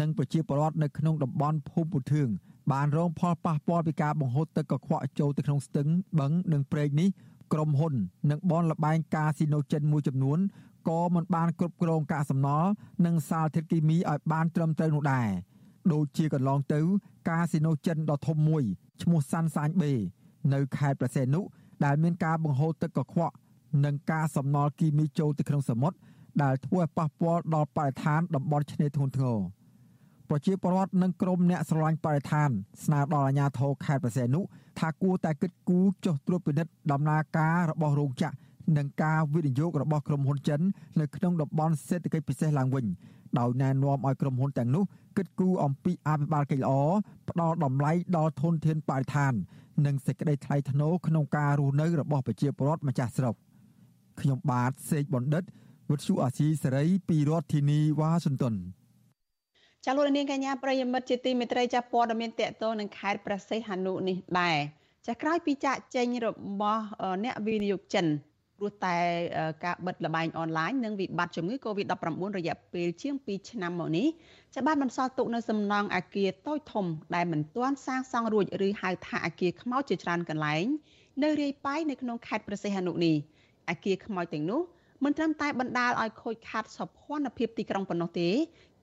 [0.00, 2.28] និងប្រជាពលរដ្ឋនៅក្នុងតំបន់ភូមិពុធឿង
[2.72, 5.88] បានរងផលប៉ះពាល់ពីការបង្ហូរទឹកកខ្វក់ចូលទៅក្នុងស្ទឹង
[6.20, 7.08] បឹងនិងព្រែកនេះ
[7.52, 7.94] ក្រុមហ៊ុន
[8.30, 10.38] និងបនលបែងកាស៊ីណូចិនមួយចំនួន
[10.88, 12.70] ក៏មិនបានគ្រប់គ្រងកាកសំណល់
[13.06, 15.28] និងសារធាតុគីមីឲ្យបានត្រឹមត្រូវនោះដែរ
[15.92, 16.80] ដូចជាកន្លងទៅ
[17.28, 18.62] កាស៊ីណូចិនដ៏ធំមួយ
[19.02, 19.92] ឈ្មោះសាន់សាញបេ
[20.52, 21.40] នៅខេត្តប្រសេនុ
[21.84, 23.34] ដែលមានការបង្ហូរទឹកកខ្វក់
[23.84, 25.96] និងការសំណល់គីមីចូលទៅក្នុងសមុទ្រ
[26.42, 29.38] ដែលធ្វើឲ្យប៉ះពាល់ដល់បរិស្ថានតំបន់ឆ្នេរធ្ងន់ធ្ងរ
[30.32, 32.50] ប្រជាពលរដ្ឋនិងក្រុមអ្នកស្រឡាញ់បរិស្ថាន
[32.84, 34.40] ស្នើដល់អាជ្ញាធរខេត្តបរសេនុ
[34.78, 38.34] ថាគួរតែគិតគូរចុះត្រួតពិនិត្យដំណើរការរបស់រោងចក្រ
[38.76, 40.60] និងការវិនិយោគរបស់ក្រុមហ៊ុនចិន
[41.00, 42.84] នៅក្នុងតំបន់សេដ្ឋកិច្ចពិសេសឡើងវិញ
[43.38, 44.84] ដោយណែនាំឲ្យក្រុមហ៊ុនទាំងនោះ
[45.16, 46.72] គិតគូរអំពីអភិបាលកិច្ចល្អ
[47.28, 49.32] ផ្ដល់តម្លៃដល់ធនធានបរិស្ថាន
[49.86, 53.34] និងសេចក្តីថ្លៃថ្នូរក្នុងការរស់នៅរបស់ប្រជាពលរដ្ឋម្ចាស់ស្រុក
[54.20, 55.44] ខ្ញុំបាទសេកបណ្ឌិត
[55.90, 58.56] វុទ្ធុអាស៊ីសេរីពីរដ្ឋធានីវ៉ាស៊ីនតោន
[59.86, 64.58] ចាលោកនាងកញ្ញាប្រិយមិត្តជាទីមេត្រីចាព័ត៌មានតកតនឹងខេត្តប្រសេះហនុនេះដែរ
[65.08, 66.28] ចាក្រោយពីចាក់ចេញរ
[66.60, 66.84] បស់
[67.24, 68.06] អ្នកវិនិយោគចិន
[68.58, 68.96] ព្រោះតែ
[69.64, 74.08] ការបិទលបែងអនឡាញនិងវិបត្តិជំងឺ Covid-19 រយៈពេលជាង2ឆ្នាំមកនេះ
[74.54, 80.64] ចាបានបន្សល់ទុកនៅសំណង់អាគារតូចធំដែលមិនទាន់សាងសង់រួចឬហៅថាអាគារខ្មោចជាច្រើនកន្លែង
[81.22, 83.16] នៅរាយប៉ាយនៅក្នុងខេត្តប្រសេះហនុនេះ
[83.68, 84.60] អាគារខ្មោចទាំងនោះ
[85.04, 88.28] មិនត្រឹមតែបណ្ដាលឲ្យខូចខាតសោភ័ណភាពទីក្រុងប៉ុណ្ណោះទេ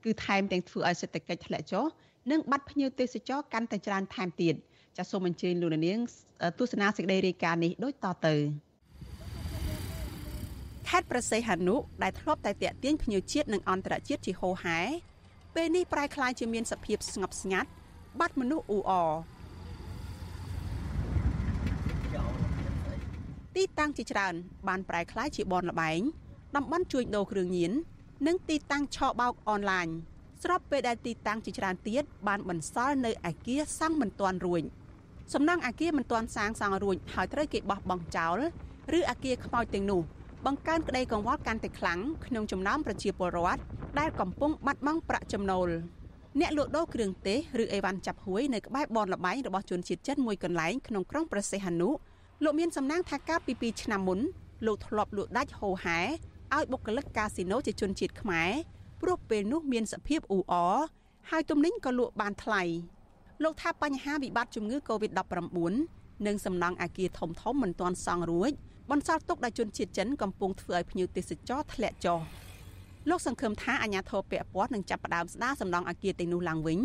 [0.04, 1.84] គឺថែមទាំងធ្វើឲ្យសេដ្ឋកិច្ចធ្លាក់ចុះ
[2.30, 4.54] និងបាត់ភ្ញៀវទេសចរកាន់តែច្រើនថែមទៀត
[4.96, 5.98] ចាសសូមអញ្ជើញលោកនាង
[6.58, 8.34] ទស្សនាសេចក្តីរាយការណ៍នេះដូចតទៅ
[10.88, 14.78] ខេត្តប្រសេះហនុដែលធ្លាប់តែតាក់ទាញភ្ញៀវជាតិនិងអន្តរជាតិជាហូរហែ
[15.54, 17.70] ពេលនេះប្រែក្លាយជាមានសភាពស្ងប់ស្ងាត់
[18.20, 19.12] បាត់មនុស្សអ៊ូអរ
[23.56, 24.34] ទីតាំងជាច្រើន
[24.68, 26.00] បានប្រែក្លាយជាបនលបែង
[26.56, 27.72] តំបន់ជួញដូរគ្រឿងញៀន
[28.26, 29.88] និងទីតាំងឆបោកអនឡាញ
[30.42, 34.62] ស្របពេលដែលទីតាំងជាច្រើនទៀតបានបន្សល់នៅអាគារសាំងមិនទាន់រួច
[35.34, 38.38] សំណង់អាគារមិនទាន់សាងសង់រួចហើយត្រូវគេបោះបង់ចោល
[38.98, 40.00] ឬអាគារខ្មោចទាំងនោះ
[40.46, 43.60] បង្កើនក្តីកង្វល់កាន់តែខ្លាំងក្នុងចំណោមប្រជាពលរដ្ឋ
[43.98, 45.68] ដែលកំពុងបាត់បង់ប្រាក់ចំណូល
[46.40, 51.90] អ្នកលក់ដូរគ្រឿងទេសឬអីវ៉ាន់ចាប់ហួយនៅក្បែរបនលបែងរបស់ជនជាតិចិនមួយកន្លែងក្នុងក្រុងព្រះសីហនុ
[52.44, 54.20] លោកមានសំណាងថាកាលពី2ឆ្នាំមុន
[54.66, 56.00] លោកធ្លាប់លក់ដាច់ហូហែ
[56.56, 58.50] ឲ្យបុគ្គលិកកាស៊ីណូជាជនជាតិខ្មែរ
[59.00, 60.76] ព្រោះពេលនោះមានសភាពអ៊ូអរ
[61.30, 62.62] ហើយទំនិញក៏លក់បានថ្លៃ
[63.42, 65.72] លោកថាបញ្ហាវិបត្តិជំងឺ Covid-19
[66.26, 68.52] និងសំណង់អាគារធំធំមិនទាន់សង់រួច
[68.90, 72.20] បន្សល់ទុកដល់ជនជាតិចិនកំពុងធ្វើឲ្យភ្ញៀវទេសចរធ្លាក់ចុះ
[73.08, 76.80] លោកសង្ឃឹមថាអាជ្ញាធរពាក់ព័ន្ធនឹងចាប់ផ្ដើមស្ដារសំណង់អាគារទាំងនោះឡើងវិញ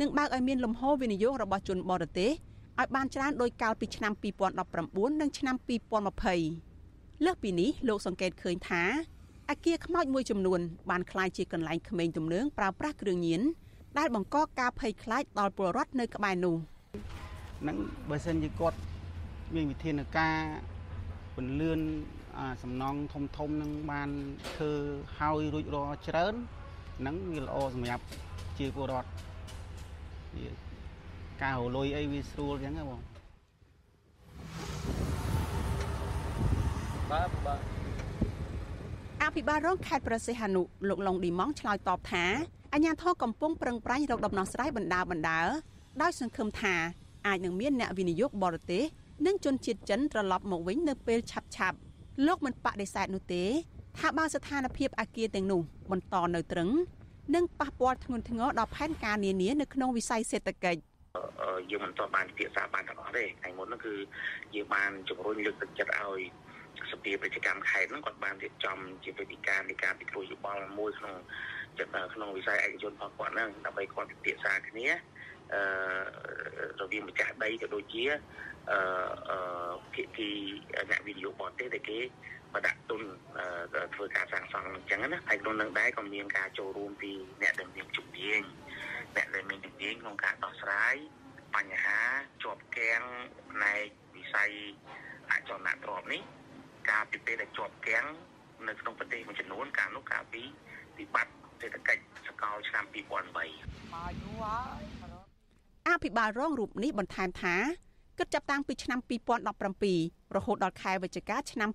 [0.00, 2.30] និងបើកឲ្យមានលំហូរវិនិយោគរបស់ជនបរទេស
[2.80, 4.12] ឲ្យបានច្រើនដោយកាលពីឆ្នាំ
[4.66, 6.71] 2019និងឆ្នាំ2020
[7.25, 8.83] លើសពីនេះលោកសង្កេតឃើញថា
[9.49, 10.59] អាគារខ្មោចមួយចំនួន
[10.89, 13.41] បានคล้ายជាកន្លែងក្មេងទំនើងប្រើប្រាស់គ្រឿងញៀន
[13.97, 16.55] ដែលបង្កការភ័យខ្លាចដល់ពលរដ្ឋនៅក្បែរនោះ
[17.67, 17.77] នឹង
[18.09, 18.77] បើសិនជាគាត់
[19.55, 20.37] មានវិធានការ
[21.35, 21.79] ពន្លឿន
[22.63, 24.09] សំណង់ធំធំនឹងបាន
[24.55, 24.71] ធ្វើ
[25.19, 26.33] ហើយរួចរាល់ច្រើន
[26.99, 28.03] ហ្នឹងវាល្អសម្រាប់
[28.57, 29.09] ជាពលរដ្ឋ
[31.43, 33.01] ការរលុយអីវាស្រួលអញ្ចឹងហ៎បង
[37.12, 37.60] បាទបាទ
[39.22, 42.24] អភិបាលរងខេត្តប្រសិទ្ធនុលោកឡុងឌីម៉ងឆ្លើយតបថា
[42.72, 45.40] អាជ្ញាធរកំពុងប្រឹងប្រែងរកដំណោះស្រាយបណ្ដាបណ្ដា
[46.02, 46.74] ដោយសង្ឃឹមថា
[47.26, 48.84] អាចនឹងមានអ្នកវិនិយោគបរទេស
[49.26, 51.76] និងជនជាតិចិនត្រឡប់មកវិញនៅពេលឆាប់ឆាប់
[52.26, 53.44] លោកមិនបដិសេធនោះទេ
[53.98, 55.60] ថាបើស្ថានភាពអាគារទាំងនោះ
[55.90, 56.70] បន្តនៅត្រឹង
[57.34, 60.80] នឹងប៉ះពាល់ធ្ងន់ធ្ងរដល់ផែនការនានានៅក្នុងវិស័យសេដ្ឋកិច្ច
[61.70, 63.94] យើងមិនទាន់បានពិភាក្សាបានទាំងអស់ទេថ្ងៃមុននោះគឺ
[64.54, 66.20] យើងបានជំរុញលើកទឹកចិត្តឲ្យ
[66.90, 71.14] សភាប្រជាកម្មខេត្តហ្នឹងគាត់បានរៀបចំជាវេទិកានៃការពិគ្រោះយោបល់មួយក្នុង
[72.14, 74.86] ក្នុងវិស័យឯកជនរបស់គាត់ហ្នឹងដើម្បីគាត់ពិភាក្សាគ្នា
[75.54, 75.62] អឺ
[76.80, 78.04] រវាងម្ចាស់ដីក៏ដូចជា
[78.70, 80.30] អឺភាគី
[80.90, 82.00] អ្នកវិនិយោគបរទេសដែលគេ
[82.54, 83.02] បដាក់ទុន
[83.94, 87.12] ធ្វើការសាងសង់អញ្ចឹងណាហើយក្នុងនឹងដែរក៏មានការចូលរួមពី
[87.42, 88.42] អ្នកដែលមានជំនាញ
[89.16, 90.94] អ្នកដែលមានជំនាញក្នុងការដោះស្រាយ
[91.56, 92.00] បញ្ហា
[92.42, 93.02] ជាប់គាំង
[93.52, 94.50] ផ្នែកវិស័យ
[95.30, 96.22] អចលនទ្រព្យនេះ
[96.90, 98.06] ការពីពេលដែលជាប់គាំង
[98.68, 100.42] នៅក្នុងប្រទេសមួយចំនួនកាលនោះកាលពី
[100.98, 104.82] វិបត្តិសេដ្ឋកិច្ចសកលឆ្នាំ2008មកយូរហើយ
[105.88, 107.56] អភិបាលរងរូបនេះបន្ថែមថា
[108.18, 108.98] គិតចាប់តាំងពីឆ្នាំ
[109.68, 111.70] 2017រហូតដល់ខែវិច្ឆិកាឆ្នាំ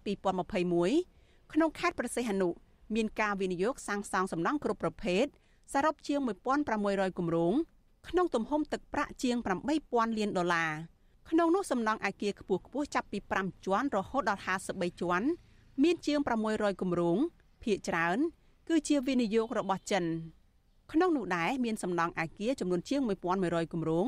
[0.74, 2.50] 2021ក្នុងខេត្តប្រសិទ្ធនុ
[2.96, 5.26] មានការវិនិយោគសាងសង់សំណង់គ្រប់ប្រភេទ
[5.74, 6.20] សរុបជាង
[6.70, 7.54] 1600គម្រោង
[8.10, 9.36] ក្នុងទំហំទឹកប្រាក់ជាង
[9.78, 10.72] 8000លានដុល្លារ
[11.30, 15.28] ក្នុងនោះសំណង់អាគារខ្ពស់ខ្ពស់ចាប់ពី5ជាន់រហូតដល់53ជាន់
[15.84, 16.20] មានជាង
[16.50, 17.18] 600គម្រោង
[17.64, 18.18] ភាគច្រើន
[18.68, 20.04] គឺជាវិនិយោគរបស់ចិន
[20.92, 23.02] ក្នុងនោះដែរមានសំណង់អាគារចំនួនជាង
[23.38, 24.08] 1100គម្រោង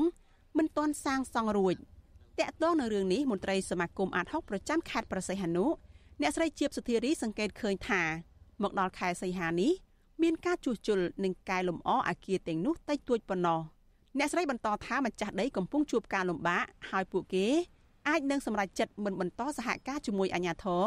[0.58, 1.74] មិនទាន់សាងសង់រួច
[2.38, 5.64] តាក់ទងនឹងរឿងនេះមន្ត្រីសមាគមអាត60ប្រចាំខេត្តប្រសិទ្ធនុ
[6.20, 8.02] អ្នកស្រីជាបសុធារីសង្កេតឃើញថា
[8.62, 9.72] មកដល់ខែសីហានេះ
[10.22, 13.60] មានការជួសជុលនិងកែលម្អអាគារទាំងនោះតិចតួចប៉ុណ្ណោះ
[14.18, 17.46] អ្នកស្រីបន្តថាម្ចាស់ដីកំពុងជួបការលំបាកហើយពួកគេ
[18.08, 20.84] អាចនឹងសម្រេចចិត្តមិនបន្តសហការជាមួយអាជ្ញាធរ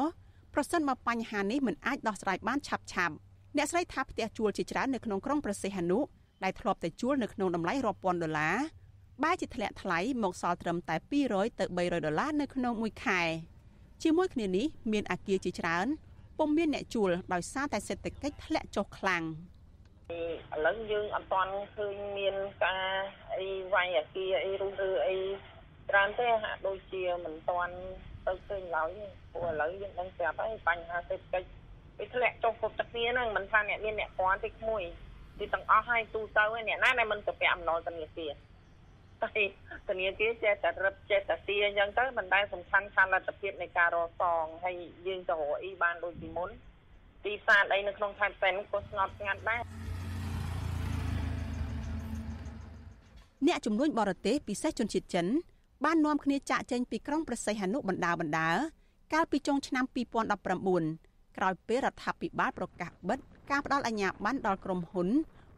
[0.54, 3.16] ប្រសិនបើបញ្ហានេះមិនអាចដោះស្រាយបានឆាប់ឆាប់
[3.58, 6.00] អ្នកស្រីថាផ្ទះជួលជាច្រើននៅក្នុងក្រុងប្រសិទ្ធនុ
[6.44, 8.56] ដែលធ្លាប់តែជួលនៅក្នុងតម្លៃរាប់ពាន់ដុល្លារ
[9.24, 10.96] បែរជាធ្លាក់ថ្លៃមកសល់ត្រឹមតែ
[11.28, 13.22] 200ទៅ300ដុល្លារនៅក្នុងមួយខែ
[14.04, 15.88] ជាមួយគ្នានេះមានអាគារជាច្រើន
[16.38, 19.24] ពុំមានអ្នកជួលដោយសារតែសេដ្ឋកិច្ចធ្លាក់ចុះខ្លាំង
[20.56, 22.36] ឥឡូវយើងអត់ទាន់ឃើញមាន
[22.66, 22.86] ការ
[23.38, 25.18] អីវាយអាគារអីរុះរើអី
[25.90, 27.76] ច្រើនទេហាក់ដូចជាមិនទាន់
[28.28, 28.90] ទៅឃើញឡើយ
[29.32, 31.48] ព្រោះឥឡូវយើងដឹងស្រាប់ហើយបញ្ហាសេដ្ឋកិច្ច
[31.98, 34.84] វាធ្លាក់ចុះគ្រប់ទឹកគ្នាហ្នឹងមិនថាអ្នកមានអ្នកពាន់ទេក្មួយ
[35.40, 38.34] ទីទាំងអស់ហើយទូទៅអ្នកណាដែលមិនទៅពាក់អំណុលធនាគារ
[39.22, 39.30] តែ
[39.88, 44.76] ធនាគារចេះតែរឹតចេះតែទាអញ្ចឹងទៅមិនដែលសំខាន់ថាលទ្ធភាពនៃការរកសងហើយ
[45.08, 46.50] យើងទៅរកអីបានដូចពីមុន
[47.26, 49.62] ទីផ្សារអីនៅក្នុងខេត្តផ្សេងក៏ស្ងប់ស្ងាត់ដែរ
[53.48, 55.28] អ្នកជំនួញបរទេសពិសេសជនជាតិចិន
[55.86, 58.50] បាននាំគ្នាចាក់ចេញពីក្រុងប្រសិទ្ធហនុបណ្ដាបណ្ដា
[59.14, 59.86] កាលពីចុងឆ្នាំ
[60.62, 63.20] 2019ក្រោយពេលរដ្ឋាភិបាលប្រកាសបិទ
[63.52, 65.08] ការផ្ដល់អាជ្ញាប័ណ្ណដល់ក្រុមហ៊ុន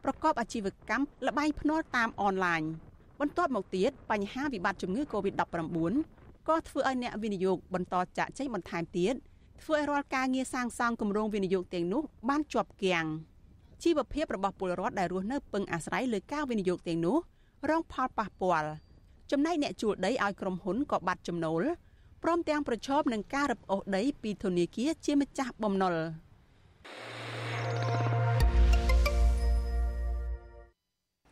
[0.04, 2.62] ប្រកបអាជីវកម្មលបែងភ្នាល់តាមអនឡាញ
[3.20, 5.78] បន្ទាប់មកទៀតបញ្ហាវិបត្តិជំងឺ Covid-19
[6.48, 9.14] ក៏ធ្វើឲ្យអ្នកវិនិយោគបន្តចាក់ចេញបន្ថែមទៀត
[9.62, 13.06] ធ្វើឲ្យរាល់ការងារសាងសង់គម្រោងវិនិយោគទាំងនោះបានជាប់គាំង
[13.82, 17.18] ជីវភាពរបស់ពលរដ្ឋដែលរស់នៅពឹងអាស្រ័យលើការវិនិយោគទាំងនោះ
[17.70, 18.70] រងផលប៉ះពាល់
[19.30, 21.62] ចំណែកអ្នកជួលដីឲ្យក្រុមហ៊ុនក៏បាត់ចំណូល
[22.22, 25.96] ព្រមទាំងប្រឈមនឹងការរឹបអូសដីពីធនាគារជាម្ចាស់បំណុល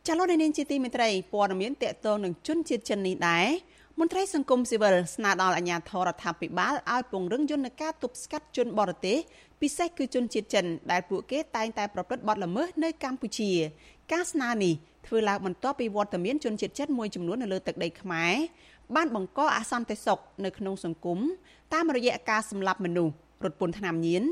[0.07, 3.47] ចលនានាងជាទីមេត្រីព័ត៌មានតកតងនឹងជនជាតិចិននេះដែរ
[3.99, 9.17] មន្ត្រីសង្គមស៊ីវិលស្នើដល់អាជ្ញាធររដ្ឋាភិបាលឲ្យពង្រឹងយន្តការទប់ស្កាត់ជនបរទេស
[9.61, 13.51] ពិសេសគឺជនជាតិចិនដែលពួកគេតែងតែប្រព្រឹត្តបទល្មើសនៅកម្ពុជា
[14.13, 14.73] ការស្នើនេះ
[15.07, 18.33] ធ្វើឡើងបន្ទាប់ពីវត្តមានជនជាតិចិនមួយចំនួននៅលើទឹកដីខ្មែរ
[18.95, 21.19] បានបង្កអសន្តិសុខនៅក្នុងសង្គម
[21.73, 24.23] តាមរយៈការសម្លាប់មនុស្សរត់ពន្ធថ្នាំញៀន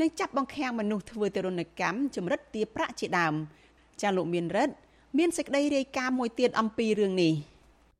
[0.00, 3.34] និងចាប់បង្ខាំងមនុស្សធ្វើទរណកម្មចម្រិតទាប្រាក់ជាដើម
[4.02, 4.74] ចាលោកមានរិទ្ធ
[5.18, 7.32] មានសេចក្តីរាយការណ៍មួយទៀតអំពីរឿងនេះ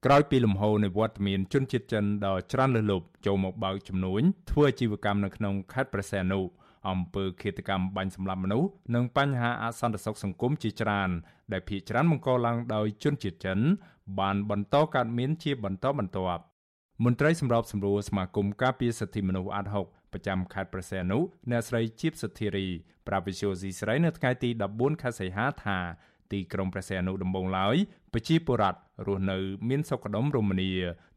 [0.06, 6.40] ក្រោយពីលំហូរនៃវត្តមានជនជាតិចិនដ៏ច្រើនលើសលប់ចូលមកបើកចំនួនធ្វើអាជីវកម្មនៅក្នុងខេត្តព្រះសីហនុ
[6.88, 11.10] អំពើឃាតកម្មបាញ់សម្លាប់មនុស្សនិងបញ្ហាអសន្តិសុខសង្គមជាច្រើន
[11.52, 13.58] ដែលភាគច្រើនបង្កឡើងដោយជនជាតិចិន
[14.20, 16.42] បានបន្តកើតមានជាបន្តបន្ទាប់
[17.04, 21.18] មន្ត្រីសម្របសម្រួលសមាគមការពារសិទ្ធិមនុស្សអាត់ហុកប្រចាំខេត្តព្រះសីហនុ
[21.50, 22.66] អ្នកស្រីជីបសុធារី
[23.08, 25.78] ប្រាវិសុយស៊ីស្រីនៅថ្ងៃទី14ខែសីហាថា
[26.32, 27.76] ទីក្រុងព្រះសីហនុដំបងឡើយ
[28.12, 30.70] ប្រជាពលរដ្ឋរស់នៅមានសុខដុមរមនា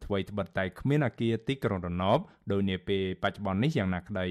[0.05, 2.19] ថ្មីត្បិតតែគ្មានអាគារទីក្រុងរណប
[2.51, 4.27] ដោយនាពេលបច្ចុប្បន្ននេះយ៉ាងណាក្តី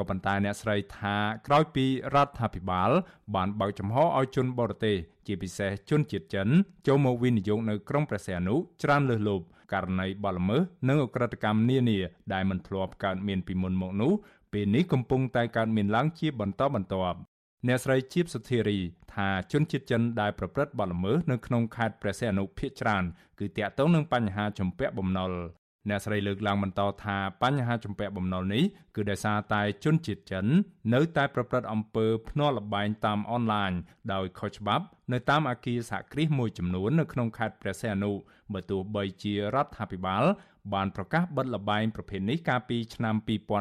[0.00, 2.90] ក៏ប៉ុន្តែអ្នកស្រីថាក្រោយពីរដ្ឋាភិបាល
[3.34, 4.96] បានបើកចំហឲ្យជនបរទេស
[5.26, 6.48] ជាពិសេសជនជាតិចិន
[6.86, 11.98] ចូលមកវិនិយោគនៅក្រុងព្រះសីហនុច្រើនលើសលប់ករណីបទល្មើសនិងអក្រិតកម្មនានា
[12.32, 14.12] ដែលមិនធ្លាប់កើតមានពីមុនមកនោះ
[14.52, 17.18] ពេលនេះកំពុងតែកើតមានឡើងជាបន្តបន្ទាប់
[17.66, 18.78] អ្នកស្រីជីបសុធារី
[19.14, 23.04] ថាជនជាតិចិនដែលប្រព្រឹត្តបទល្មើសនៅក្នុងខេត្តព្រះសីហនុភ ieck ច្រើន
[23.38, 25.32] គឺតាក់ទងនឹងបញ្ហាជំពាក់បំណុល
[25.88, 28.64] អ្នកស្រីលើកឡើងបន្តថាបញ្ហាជំពាក់បំណុលនេះ
[28.96, 30.46] គឺដោយសារតែជនជាតិចិន
[30.94, 33.72] នៅតែប្រព្រឹត្តអំពើភ្នាល់ល្បែងតាមអនឡាញ
[34.12, 38.12] ដោយខុសច្បាប់ នៅតាមអគារសហគ្រាសមួយចំនួននៅក្នុងខេត្តព្រះសីហនុ
[38.52, 40.24] បើទោះបីជារដ្ឋាភិបាល
[40.74, 43.14] បានប្រកាសបិទល្បែងប្រភេទនេះកាលពីឆ្នាំ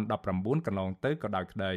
[0.09, 1.74] 2019កន្លងទៅក៏ដោយក្តី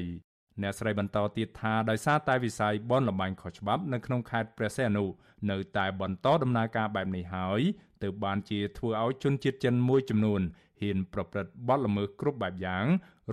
[0.60, 5.04] អ្នកស្រីបន្តទៀតថាដោយសារតែវិស័យបនលបែងខុសច្បាប់នៅក្នុងខេត្តព្រះសីហនុ
[5.50, 7.60] នៅតែបន្តដំណើរការបែបនេះហើយ
[8.02, 10.40] ទើបបានជាធ្វើឲ្យជនជាតិចិនមួយចំនួន
[10.80, 12.86] ហ៊ានប្រព្រឹត្តបទល្មើសគ្រប់បែបយ៉ាង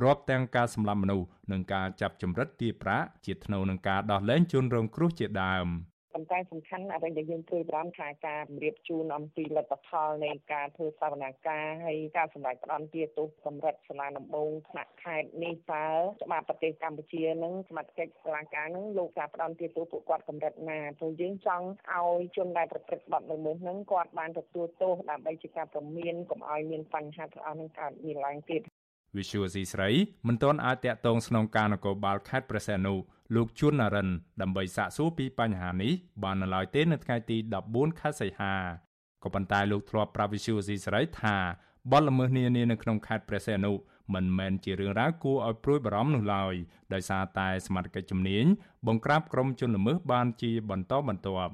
[0.03, 5.67] រាប់ទាំងការសម្លាប់មនុស្សនិងការចាប់ចម្រិតទារប្រាក់ជាថ្នូវនឹងការដោះលែងជនរងគ្រោះជាដើម។
[6.13, 15.87] ប៉ុន្តែសំខាន់អ្វីដែលយើងព្រួយបារម្ភថាការពង្រៀបជូនអំពីលទ្ធផលនៃការធ្វើសវនកម្មហើយការសម្រេចផ្ដន់ទាទោសកម្រិតសាលាដំបងថ្នាក់ខេត្តនេះតើ
[16.23, 28.61] ច្បាប់ប្រទេសកម្ពុជានឹងសមត្ថកិច្ចសាលាការនឹងលោកការផ្ដន់ទាទោសពួកគាត់កម្រិតណាព្រោះយើងចង់ឲ្យជនដែលប្រព្រឹត្តបទល្មើសនឹងគាត់បានទទួលទោសដើម្បីជាការប្រមានកុំឲ្យមានបញ្ហាទាំងអស់នឹងកើតមានឡើងទៀត
[29.17, 29.89] វិសុយស៊ីស្រី
[30.27, 32.95] មិនទាន់អាចតាក់ទងស្នងការនគរបាលខេត្តព្រះសីហនុ
[33.35, 34.09] លោកជួនណារិន
[34.41, 37.37] ដើម្បីសាកសួរពីបញ្ហានេះបាននៅឡើយទេនៅថ្ងៃទី
[37.69, 38.53] 14ខែសីហា
[39.23, 41.35] ក៏ប៉ុន្តែលោកធ្លាប់ប្រាប់វិសុយស៊ីស្រីថា
[41.91, 43.71] បទល្មើសនានានៅក្នុងខេត្តព្រះសីហនុ
[44.13, 46.53] មិនមែនជារឿងរ៉ាវគួរឲ្យព្រួយបារម្ភនោះឡើយ
[46.93, 48.45] ដោយសារតែសមត្ថកិច្ចជំនាញ
[48.87, 51.53] បង្ក្រាបក្រុមជនល្មើសបានជាបន្តបន្ទាប់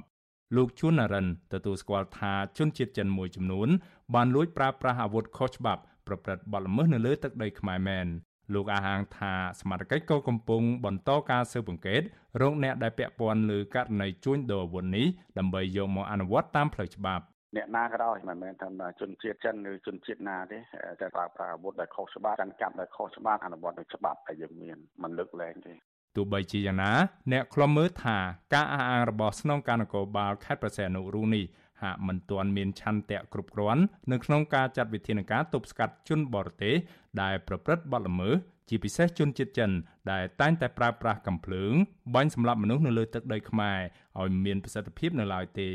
[0.55, 3.69] លោកជួនណារិនទទួលស្គាល់ថាជនជាតិចិនមួយចំនួន
[4.13, 8.07] បានលួចប្រើប្រាស់អាវុធខុសច្បាប់ប្រព្រឹត្តបទល្មើសនៅលើទឹកដីខ្មែរមែន
[8.53, 12.01] លោកអាហាងថាសមាជិកក៏កំពុងបន្តការស៊ើបអង្កេត
[12.41, 15.05] រកអ្នកដែលពាក់ព័ន្ធលើករណីជួញដូរអាវុធនេះ
[15.37, 17.23] ដើម្បីយកមកអនុវត្តតាមផ្លូវច្បាប់
[17.55, 20.57] អ្នកណាក៏ដោយមិនមែនថាជនជាតិចិនឬជនជាតិណាទេ
[21.01, 25.73] តែប្រើប្រាស់អាវុធដែលខុសច្បាប់កាន់កាប់ដែលខុសច្បាប់អនុវត្តដោយច្បាប់ដែលយើងមានមិនលើកលែងទេ
[26.15, 26.91] ទោះបីជាយ៉ាងណា
[27.31, 28.17] អ្នកខ្លំមើលថា
[28.53, 31.45] ការអះអាងរបស់ស្នងការនគរបាលខេត្តប្រសេនុរូនេះ
[31.81, 36.75] ហាក់មិនទាន់មានឆន្ទៈគ្រប់គ្រាន់នៅក្នុងការចាត់វិធានការទប់ស្កាត់ជនបរទេស
[37.21, 38.35] ដែលប្រព្រឹត្តបទល្មើស
[38.69, 39.71] ជាពិសេសជនជាតិចិន
[40.11, 41.73] ដែលតែងតែប្រើប្រាស់កំភ្លើង
[42.15, 43.79] បាញ់សម្លាប់មនុស្សនៅលើទឹកដីខ្មែរ
[44.21, 45.69] ឲ្យមានប្រសិទ្ធភាពនៅឡើយទេ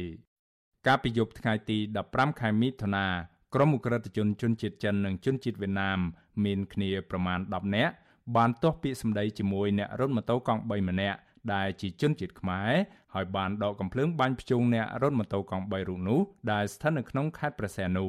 [0.87, 1.79] កាលពីយប់ថ្ងៃទី
[2.09, 3.07] 15ខែមិថុនា
[3.55, 5.99] ក្រុមអ ுக ្រិតជនជនជាតិចិននិងជនជាតិវៀតណាម
[6.45, 7.95] មានគ្នាប្រមាណ10នាក់
[8.37, 11.19] បានទាស់ពាក្យសម្ដីជាមួយអ្នករត់ម៉ូតូកង់3ម្នាក់
[11.55, 12.71] ដែលជាជនជាតិខ្មែរ
[13.15, 16.21] ហើយបានដកកំភ្លើងបាញ់ភ្ជុងអ្នករត់ម៉ូតូកង់3រូបនោះ
[16.53, 18.07] ដែលស្ថិតនៅក្នុងខេត្តព្រះសីហនុ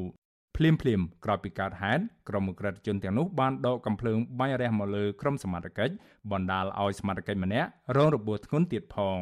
[0.58, 5.94] ភ្លាមភ្លាមក្រោយពីកើតហេតុក្រុមអ ுக ្រិតជនទាំងនោះបានដកកំភ្លើងបាញ់រះមកលើក្រុមសមត្ថកិច្ច
[6.32, 9.20] បណ្ដាលឲ្យសមត្ថកិច្ចម្នាក់រងរបួសធ្ងន់ទៀតផង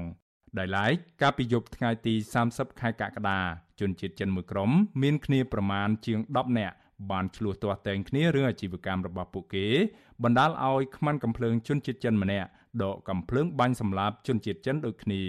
[0.58, 2.14] ដោយឡែកកាលពីយប់ថ្ងៃទី
[2.48, 3.40] 30ខែកក្កដា
[3.80, 6.76] ជនជាតិចិនមួយក្រុមមានគ្នាប្រមាណជាង10នាក់
[7.12, 9.68] បានឆ្លោះទាស់តែងគ្នារឿងអាជីវកម្មរបស់ពួកគេ
[10.24, 12.50] បណ្ដាលឲ្យខ្មាន់កំភ្លើងជនជាតិចិនម្នាក់
[12.84, 15.22] ដកកំភ្លើងបាញ់សម្លាប់ជនជាតិចិនដូចគ្នា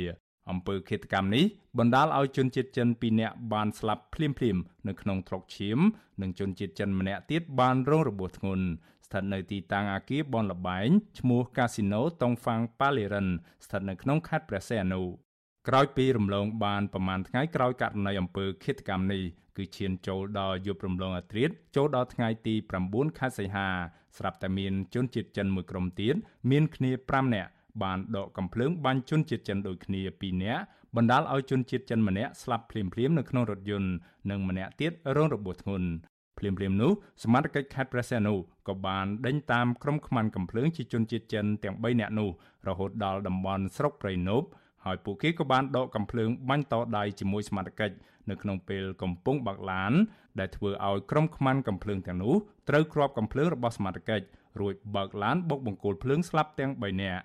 [0.51, 1.45] អំពើឃាតកម្មនេះ
[1.79, 5.79] បណ្ដាលឲ្យជនជាតិចិន2នាក់បានស្លាប់ភ្លាមៗនៅក្នុងទ្រុកឈាម
[6.23, 8.67] និងជនជាតិចិនម្នាក់ទៀតបានរងរបួសធ្ងន់
[9.07, 10.89] ស្ថិតនៅទីតាំងអគារបនលបែង
[11.19, 13.29] ឈ្មោះ Casino Tongfang Paliran
[13.65, 15.03] ស្ថិតនៅក្នុងខេត្តព្រះសីហនុ
[15.69, 19.23] ក្រោយពីរំលងបានប្រមាណថ្ងៃក្រោយករណីអំពើឃាតកម្មនេះ
[19.57, 22.55] គឺឈានចូលដល់យប់រំលងអាត្រាតចូលដល់ថ្ងៃទី
[22.87, 23.69] 9ខែសីហា
[24.17, 26.15] ស្រាប់តែមានជនជាតិចិនមួយក្រុមទៀត
[26.51, 27.51] មានគ្នា5នាក់
[27.83, 30.63] បានដកកំភ្លើងបាញ់ជនជាតិចិនដូចគ្នា2នាក់
[30.97, 33.91] បណ្ដាលឲ្យជនជាតិចិនម្នាក់ស្លាប់ភ្លាមៗនៅក្នុងរថយន្ត
[34.31, 35.89] និងម្នាក់ទៀតរងរបួសធ្ងន់
[36.39, 36.93] ភ្លាមៗនោះ
[37.23, 38.35] សមាជិកខេត្តព្រះសីហនុ
[38.69, 42.31] ក៏បានដេញតាមក្រុមខ្មាំងកំភ្លើងជាជនជាតិចិនទាំង3នាក់នោះ
[42.69, 44.49] រហូតដល់តំបន់ស្រុកព្រៃនប់
[44.85, 47.91] ហើយពួកគេក៏បានដកកំភ្លើងបាញ់តដៃជាមួយសមាជិក
[48.31, 49.93] នៅក្នុងពេលកំពុងបើកឡាន
[50.41, 52.35] ដែលធ្វើឲ្យក្រុមខ្មាំងកំភ្លើងទាំងនោះ
[52.69, 54.21] ត្រូវគ្របកំភ្លើងរបស់សមាជិក
[54.61, 57.23] រួចបើកឡានបុកបង្គោលភ្លើងស្លាប់ទាំង3នាក់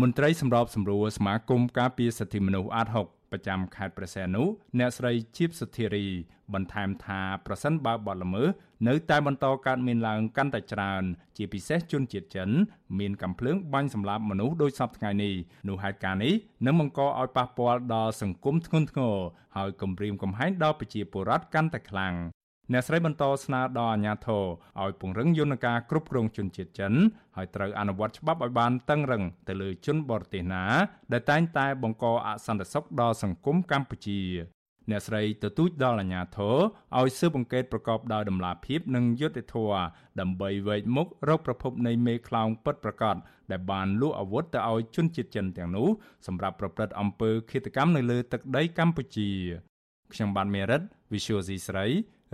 [0.00, 4.42] មន្ត្រីសម្របសម្រួលសមាគមការពារសិទ្ធិមនុស្សអាត6ប្រចាំខេត្តព្រះសីហនុ
[4.78, 6.06] អ្នកស្រីជីបសុធារី
[6.54, 8.48] បន្ថែមថាប្រសិនបើបទល្មើស
[8.88, 11.02] នៅតែបន្តកើតមានឡើងកាន់តែច្រើន
[11.36, 12.50] ជាពិសេសជនជាតិចិន
[12.98, 15.34] មានកំភ្លើងបាញ់សម្លាប់មនុស្សដោយសពថ្ងៃនេះ
[15.68, 16.34] នោះហេតុការណ៍នេះ
[16.66, 19.16] នឹងបង្កឲ្យប៉ះពាល់ដល់សង្គមធ្ងន់ធ្ងរ
[19.56, 22.14] ហើយគំរាមកំហែងដល់ប្រជាពលរដ្ឋកាន់តែខ្លាំង
[22.72, 24.44] អ្នកស្រីបន្តស្នើដល់អាជ្ញាធរ
[24.82, 26.92] ឲ្យពង្រឹងយន្តការគ្រប់គ្រងជនជាតិចិន
[27.36, 30.64] ហើយត្រូវអនុវត្តច្បាប់ឲ្យបានតឹងរឹងទៅលើជនបរទេសណា
[31.12, 34.20] ដែលតែងតែបង្កអសន្តិសុខដល់សង្គមកម្ពុជា
[34.90, 36.56] អ្នកស្រីទទូចដល់អាជ្ញាធរ
[36.98, 39.80] ឲ្យស៊ើបអង្កេតប្រកបដោយតម្លាភាពនិងយុត្តិធម៌
[40.20, 43.16] ដើម្បីវែកមុខរកប្រភពនៃមេខ្លោងពិតប្រាកដ
[43.50, 45.88] ដែលបានលក់អាវុធទៅឲ្យជនជាតិចិនទាំងនោះ
[46.26, 49.30] សម្រាប់ប្រព្រឹត្តអំពើឃាតកម្មនៅលើទឹកដីកម្ពុជា
[50.12, 51.86] ខ្ញុំបានមេរិត Visual C ស្រី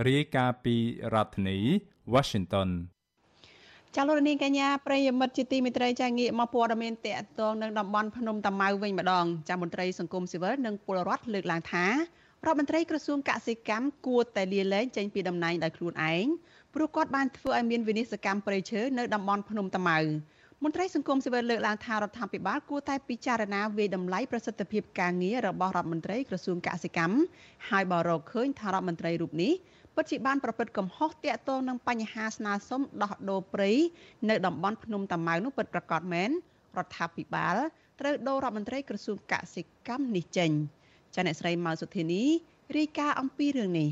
[0.08, 0.76] រាយការណ៍ពី
[1.14, 1.58] រដ្ឋធានី
[2.14, 2.70] Washington
[3.94, 11.92] ចាលោកនាងកញ្ញាប្រិយមិត្តជាទីមេត្រីចាងាកមកព័ត៌មានតកតងនឹងតំបន់ភ្នំតាម៉ៅវិញម្ដងចាមន្ត្រីសង្គមស៊ីវិលនិងពលរដ្ឋលើកឡើងថារ
[12.46, 16.26] ដ្ឋមន្ត្រីក្រសួងកសិកម្មគួរតែលាលែងចេញពីតំណែងដោយខ្លួនឯង
[16.74, 19.98] ព្រោះគាត់បានធ្វើឲ្យមានវិនិស្សកម្មប្រៃឈើនៅតំបន់ភ្នំតាម៉ៅ
[20.62, 27.16] មន្ត្រីសង្គមស៊ីវិលលើកឡើងថារដ្ឋាភិបាលគួរតែពិចារណាវាយតម្លៃប្រសិទ្ធភាពការងាររបស់រដ្ឋមន្ត្រីក្រសួងកសិកម្ម
[27.70, 29.52] ហើយបើរកឃើញថារដ្ឋមន្ត្រីរូបនេះ
[29.94, 33.72] ពិតជាបានប្រព្រឹត្តកំហុសតាក់ទងនឹងបញ្ហាស្នើសុំដោះដូរព្រៃ
[34.28, 36.30] នៅតំបន់ភ្នំតាម៉ៅនោះពិតប្រាកដមែន
[36.78, 37.56] រដ្ឋាភិបាល
[38.00, 40.50] ត្រូវដូររដ្ឋមន្ត្រីក្រសួងកសិកម្មនេះចេញ
[41.14, 42.22] ចាអ្នកស្រីម៉ៅសុធានី
[42.76, 43.90] រាយការណ៍អំពីរឿងនេះ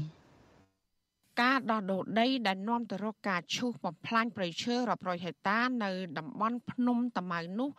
[1.40, 7.70] ការដោះដូរដីដែលនាំទៅរកការឈូសបំផ្លាញព្រៃឈើរាប់រយហិកតានៅតំបន់ភ្នំតាម៉ៅនោះ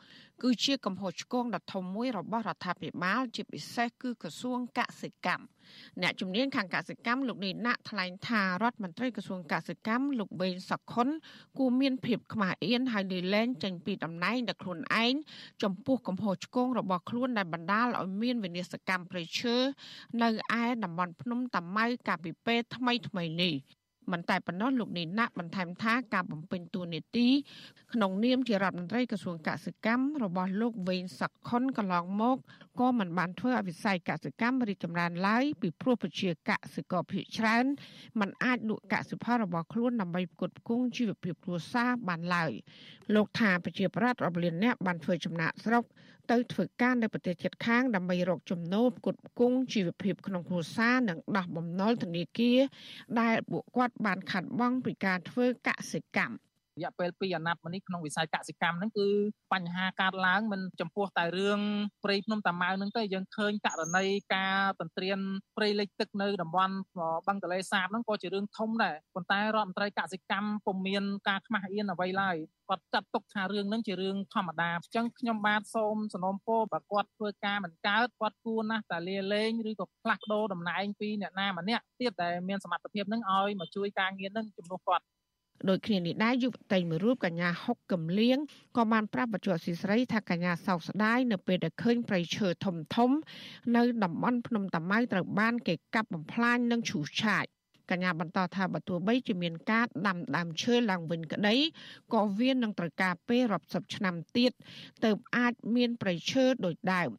[0.44, 5.44] គឺជាកំហុសឆ្គងដ៏ធំមួយរបស់រដ្ឋាភិបាលជាពិសេសគឺក្រសួងកសិកម្ម
[6.02, 11.08] អ្នកជំនាញខាងកសិកម្មលោកនេះណាក់ថ្លែងថារដ្ឋមន្ត្រីក្រសួងកសិកម្មលោកបេងសុខុន
[11.58, 15.14] គួរមានភាពខ្មាស់អៀនហើយលីលែងចេញពីតំណែងដល់ខ្លួនឯង
[15.64, 19.56] ចំពោះកំហុសឆ្គងរបស់ខ្លួនដែលបណ្ដាលឲ្យមានវិនិស្សកម្មប្រៃឈើ
[20.22, 20.30] នៅ
[20.62, 23.56] ឯតំបន់ភ្នំតាម៉ៅកាលពីពេលថ្មីថ្មីនេះ
[24.12, 27.28] មិនតែប៉ុណ្ណោះលោកនីណាក់បន្ថែមថាការបំពេញតួនាទី
[27.94, 32.38] ក្នុងនាមជារដ្ឋមន្ត្រីក្រសួងកសិកម្មរបស់លោកវេងសខុនកន្លងមក
[32.80, 37.66] ក៏មិនបានធ្វើឲ្យវិស័យកសិកម្មរីកចម្រើនឡើយពីព្រោះប្រជាកសិករភាគច្រើន
[38.20, 42.52] មិនអាចលក់កសិផលរបស់ខ្លួនដើម្បីផ្គត់ផ្គង់ជីវភាពគ្រួសារបានឡើយ
[43.16, 45.84] លោកថាប្រជាប្រដ្ឋរាប់លានអ្នកបានធ្វើចំណាក់ស្រុក
[46.32, 52.60] ទៅធ្វើការនៅប្រទេសជិតខាងដើម្បីរកចំណូលផ្គត់ផ្គង់ជីវភាពក្នុងគ្រួសារនិងដោះបំណុលធនាគារ
[53.22, 59.08] ដែលពួកគាត់បានខាត់បង់ពីការធ្វើកសិកម្ម រយៈពេល2អាណត្តិមកនេះក្នុងវិស័យកសិកម្មហ្នឹងគឺ
[59.54, 61.60] បញ្ហាកើតឡើងមិនចំពោះតែរឿង
[62.04, 64.06] ព្រៃភ្នំតាម៉ៅហ្នឹងទេយើងឃើញករណី
[64.36, 65.20] ការទន្ទ្រាន
[65.58, 66.76] ព្រៃលិចទឹកនៅតំបន់
[67.28, 72.38] បឹងទលេសាបហ្នឹងក៏ជារឿងធំដែរប៉ុន្តែរដ្ឋមន្ត្រីកសិកម្មពុំមានការខ្មាស់អៀនអ្វីឡើយ
[72.70, 85.06] គាត់ចាត់ទុកថារឿងហ្នឹងជារឿងធម្មតាអញ្ចឹងខ្ញុំបាទសូមសំណូមពរបើគាត់ធ្វើការមិនកើតគាត់គួរណាស់តែលាលែងឬក៏ផ្លាស់ប្ដូរតំណែងពីអ្នកណាម្នាក់ទៀតដែលមានសមត្ថភាពហ្នឹងឲ្យមកជួយការងារហ្នឹងជំនួសគាត់
[85.70, 88.38] ដូចគ្នានេះដែរយុវតីមួយរូបកញ្ញាហុកកំលៀង
[88.78, 93.12] ក៏បានប្រាប់បច្ចុប្បន្នស៊ីស្រីថាកញ្ញាសោកស្ដាយនៅពេលដែលឃើញប្រៃឈើធំធំ
[93.76, 97.46] នៅតំបន់ភ្នំតាម៉ៅត្រូវបានគេកាប់បំផ្លាញនិងឈូសឆាយ
[97.92, 101.56] កញ្ញាបន្តថាបើទោះបីជាមានការដាំដើមឈើឡើងវិញក្តី
[102.14, 104.52] ក៏វានឹងត្រូវការពេលរាប់សិបឆ្នាំទៀត
[105.04, 107.10] ទើបអាចមានប្រៃឈើដូចដើម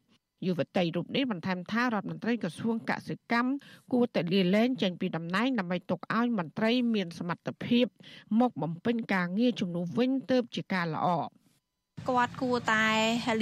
[0.46, 3.50] យុវតីរូបនេះបន្ថែមថារដ្ឋមន្ត្រីក្រសួងកសិកម្ម
[3.92, 7.86] គួរតែលាលែងចេញពីតំណែងដើម្បីទុកឲ្យមន្ត្រីមានសមត្ថភាព
[8.40, 11.08] មកបំពេញការងារជំនួសវិញទៅជាការល្អ
[12.08, 12.84] គាត់គួរតែ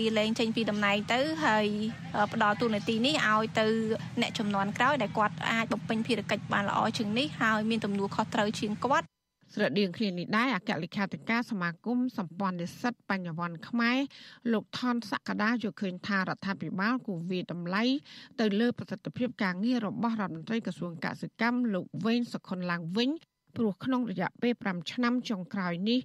[0.00, 1.66] លាលែងចេញពីតំណែងទៅហើយ
[2.32, 3.66] ផ្ដល់ទូនាទីនេះឲ្យទៅ
[4.20, 9.06] អ្នកចំនួនក្រោយដែលគាត់អាចបំពេញភារកិច្ចបានល្អជាងនេះហើយមានទំនួលខុសត្រូវជាងគាត់
[9.54, 13.98] ស្រដៀងគ្នានេះដែរអគ្គលេខាធិការសមាគមសម្ព័ន្ធនិស្សិតបញ្ញវន្តខ្មែរ
[14.52, 17.84] លោកថនសក្តាយល់ឃើញថារដ្ឋាភិបាលគូវាតម្លៃ
[18.40, 23.10] ទៅលើប្រសិទ្ធភាពការងាររបស់រដ្ឋមន្ត្រីក្រសួងកសិកម្មលោកវេងសុខុនឡើងវិញ
[23.56, 26.00] ព្រោះក្នុងរយៈពេល5ឆ្នាំចុងក្រោយនេះ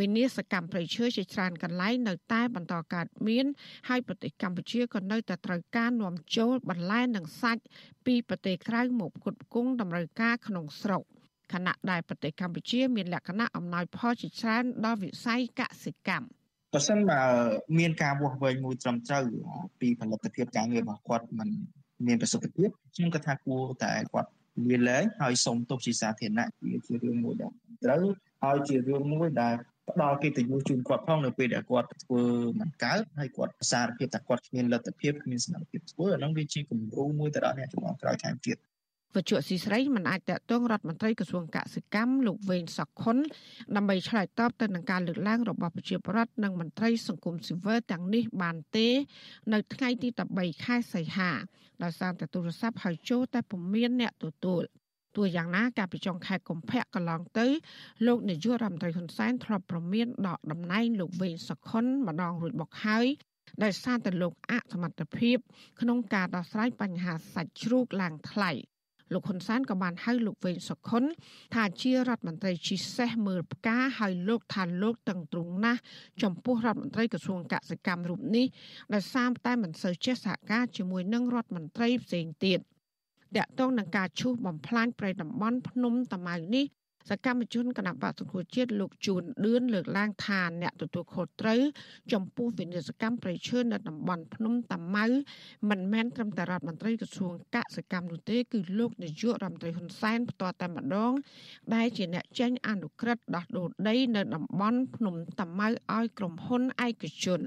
[0.00, 3.46] វិនិស្សកម្មប្រៃឈើជាច្រើនកន្លែងនៅតែបន្តកើតមាន
[3.88, 7.62] ហើយប្រទេសកម្ពុជាក៏នៅតែត្រូវការនាំចូលបន្លែនិងសាច់
[8.06, 11.02] ពីប្រទេសក្រៅមកផ្គត់ផ្គង់តម្រូវការក្នុងស្រុក
[11.52, 16.26] ខណៈដែលប្រទេសកម្ពុជាមានលក្ខណៈអំណោយផលជាច្រើនដល់វិស័យកសិកម្ម
[16.74, 17.20] បើសិនបើ
[17.78, 19.24] មានការវាស់វែងមួយត្រឹមត្រូវ
[19.80, 21.48] ពីផលិតភាពការងាររបស់គាត់มัน
[22.06, 24.30] មានប្រសិទ្ធភាពខ្ញុំគិតថាគួរតែគាត់
[24.70, 27.52] លាលែងហើយសូមទោសជាសាធារណៈវាជារឿងមួយដែល
[27.84, 28.02] ត្រូវ
[28.44, 29.54] ហើយជារឿងមួយដែល
[29.90, 32.22] ផ្ដល់កិត្តិយសជូនគាត់ផងនៅពេលដែលគាត់ធ្វើ
[32.60, 38.56] មិនកើតហើយគាត់សារភាពថាគាត់គ្មានលទ្ធភាពគ្មានសមត្ថភាពធ្វើអានឹងវាជាគំរូមួយទៅដល់អ្នកជំនាន់ក្រោយថែមទៀត
[39.16, 43.16] វជ្ជស៊ីស្រីមិនអាចតតងរដ្ឋមន្ត្រីក្រសួងកសិកម្មលោកវេងសុខុន
[43.76, 48.88] ដើម្បីឆ្លើយតបទៅនឹងការលើកឡើងរបស់ប្រជាពលរដ្ឋនិងមន្ត្រីសង្គមស៊ីវិលទាំងនេះបានទេ
[49.52, 51.30] នៅថ្ងៃទី13ខែសីហា
[51.82, 54.62] ដោយសារតែទូរស័ព្ទហៅចូលតែពុំមានអ្នកទទួល
[55.16, 57.46] ទោះយ៉ាងណាកាលពីចុងខែកុម្ភៈកន្លងទៅ
[58.06, 63.06] លោកនាយករដ្ឋមន្ត្រីហ៊ុនសែនធ្លាប់ប្រមានដកតំណែងលោកវេងសុខុនម្ដងរួចមកហើយ
[63.62, 65.36] ដោយសារតែលោកអសមត្ថភាព
[65.80, 68.52] ក្នុងការដោះស្រាយបញ្ហាសាច់ជ្រូកឡើងថ្លៃ
[69.12, 71.04] លោកហ៊ុនសែនក៏បានហៅលោកវេងសុខុន
[71.54, 75.80] ថាជារដ្ឋមន្ត្រីជីសេះមើលផ្កាហើយលោកថាលោកតឹងទ្រង់ណាស់
[76.22, 78.46] ចំពោះរដ្ឋមន្ត្រីក្រសួងកសិកម្មរូបនេះ
[78.94, 82.58] ដោយសារតែមិនសូវចេះសហការជាមួយនឹងរដ្ឋមន្ត្រីផ្សេងទៀត
[83.36, 86.66] តាក់ទងនឹងការឈូសបំផ្លាញព្រៃតំបន់ភ្នំតាម៉ៅនេះ
[87.10, 91.60] សកម្មជនគណៈបកសង្គ្រោះជាតិលោកជួនឌឿនលើកឡើងថាអ្នកទទួលខុសត្រូវ
[92.12, 95.06] ចំពោះវិនិស្សកម្មប្រៃឈើនៅតំបន់ភ្នំតាម៉ៅ
[95.70, 101.12] មិនមែនត្រឹមតែរដ្ឋមន្ត្រីក្រសួងកសិកម្មនោះទេគឺលោកនាយករដ្ឋមន្ត្រីហ៊ុនសែនផ្ទាល់តែម្ដង
[101.74, 107.40] ដែលជាអ្នកចេញអនុក្រឹត្យដោះដូរដីនៅតំបន់ភ្នំតាម៉ៅឲ្យក្រុមហ៊ុនឯកជន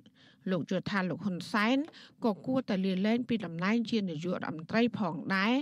[0.52, 1.78] លោកយល់ថាលោកហ៊ុនសែន
[2.26, 5.54] ក៏គួរតែលាលែងពីតំណែងជានាយករដ្ឋមន្ត្រីផងដែរ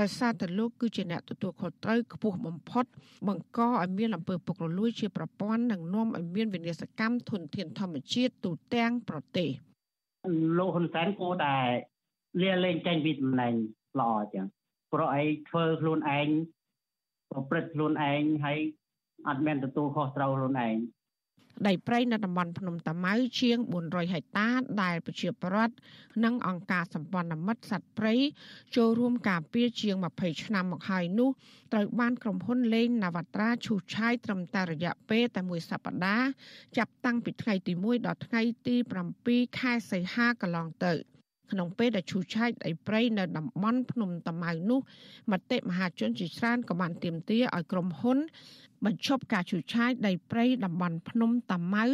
[0.00, 2.84] ដោយសារតែលោកគឺជាអ្នកទទួលខុសត្រូវខ្ពស់បំផុត
[3.28, 9.50] បង្កឲ្យមានអំពើពុករលួយជាប្រព័ន្ធនិងនាំឲ្យមានវិនាសកម្មធនធានធម្មជាតិទូទាំងប្រទេស
[10.58, 11.56] លោកហ៊ុនសែនគួរតែ
[12.42, 13.54] លាលែងចេញពីតំណែង
[14.00, 14.46] ល្អចឹង
[14.92, 16.28] ព្រោះឯងធ្វើខ្លួនឯង
[17.30, 18.58] ប្រព្រឹត្តខ្លួនឯងហើយ
[19.28, 20.74] អត់មានទទួលខុសត្រូវខ្លួនឯង
[21.66, 24.48] ដីព្រៃនៅតំបន់ភ្នំតាម៉ៅជាង400ហិកតា
[24.82, 25.74] ដែលប្រជាពលរដ្ឋ
[26.24, 28.14] និងអង្គការសម្ព័ន្ធមិត្តសត្វព្រៃ
[28.76, 31.30] ចូលរួមការពារជាង20ឆ្នាំមកហើយនោះ
[31.72, 36.28] ត្រូវបានក្រុមហ៊ុនលេងនវត្រាឈូសឆាយត្រឹមតែរយៈពេលតែមួយសប្តាហ៍
[36.76, 38.76] ចាប់តាំងពីថ្ងៃទី1ដល់ថ្ងៃទី
[39.16, 41.17] 7ខែសីហាកន្លងទៅ
[41.52, 44.80] ក្នុងពេលដែលឈូសឆាយដីព្រៃនៅតំបន់ភ្នំតាម៉ៅនោះ
[45.32, 48.18] មតិមហាជនជាច្រើនក៏បានទាមទារឲ្យក្រុមហ៊ុន
[48.84, 51.84] បញ្ឈប់ការឈូសឆាយដីព្រៃតំបន់ភ្នំតាម៉ៅ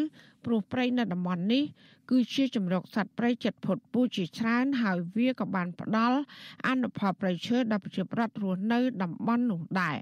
[0.44, 1.64] ព្រោះព្រៃនៅតំបន់នេះ
[2.10, 6.18] គឺជាជំរកសត្វព្រៃចិត្តផុតពូជជាច្រើនហើយវាក៏បានផ្ដល់
[6.66, 9.96] អនុផលប្រៃឈើដល់ប្រជាប្រដ្ឋរស់នៅតំបន់នោះដែរ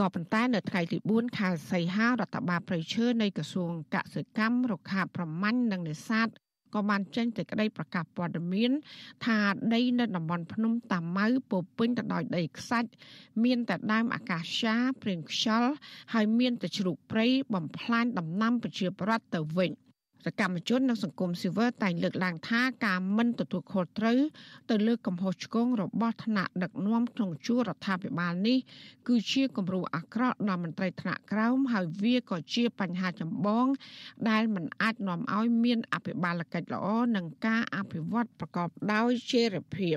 [0.00, 6.28] ក៏ប៉ុន្តែនៅថ្ងៃទី4ខែសីហារដ្ឋបាលប្រៃឈើនៃក្រសួងកសិកម្មរុក្ខាប្រមាញ់និងនេសាទ
[6.74, 8.70] ក៏បានចេញសេចក្តីប្រកាសព័ត៌មាន
[9.24, 9.38] ថា
[9.74, 12.90] ដីនៅតំបន់ភ្នំតាម៉ៅពោពេញទៅដោយដីខ្សាច់
[13.44, 15.70] មានតែដើមអាកាសាព្រៀងខ្យល់
[16.14, 19.72] ហើយមានតែជ្រូកព្រៃបំផ្លាញដំណាំប្រជាប្រដ្ឋទៅវិញ
[20.24, 24.18] សកម្មជននិងសង្គមស៊ីវិលតែងលើកឡើងថាការមិនទទួលខុសត្រូវ
[24.70, 28.58] ទៅលើកំហុសឆ្គងរបស់ថ្នាក់ដឹកនាំក្នុងជួររដ្ឋាភិបាលនេះ
[29.08, 33.66] គឺជាគំរូអាក្រក់ដល់មន្ត្រីថ្នាក់ក្រោមហើយវាក៏ជាបញ្ហាចម្បង
[34.30, 39.96] ដែលមិនអាចនាំឲ្យមានអភិបាលកិច្ចល្អនិងការអភិវឌ្ឍប្រកបដោយចីរភាព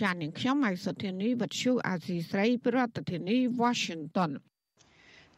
[0.00, 4.30] ចាននាងខ្ញុំម៉ៃសុធានីវັດឈូអាស៊ីស្រីប្រធានាធិបតី Washington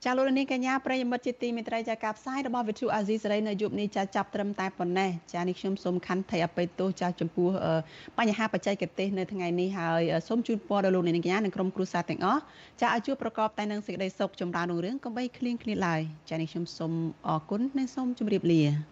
[0.07, 7.49] ចាលោកនាងកញ្ញាប្រិយមិត្តជាទីមេត្រីចាការផ្សាយរបស់វិទ្យុអាស៊ីសេរីនៅយប់នេះចាចាប់ត្រឹមតែប៉ុណ្ណេះចានេះខ្ញុំសូមខន្តីអបិទោសចាចំពោះ
[8.19, 12.41] បញ្ហាបច្ចេកទេសនៅថ្ងៃនេះហើយសូមជូនពរដល់លោកនាងកញ្ញានិងក្រុមគ្រួសារទាំងអស់
[12.81, 16.01] ចាឲ្យជួបប្រកបតែនឹងសេចក្តីសុខចម្រើនរុងរឿងកុំបីឃ្លៀងឃ្លាតឡើយ
[16.31, 16.93] ចានេះខ្ញុំសូម
[17.27, 18.92] អរគុណនិងសូមជម្រាបលា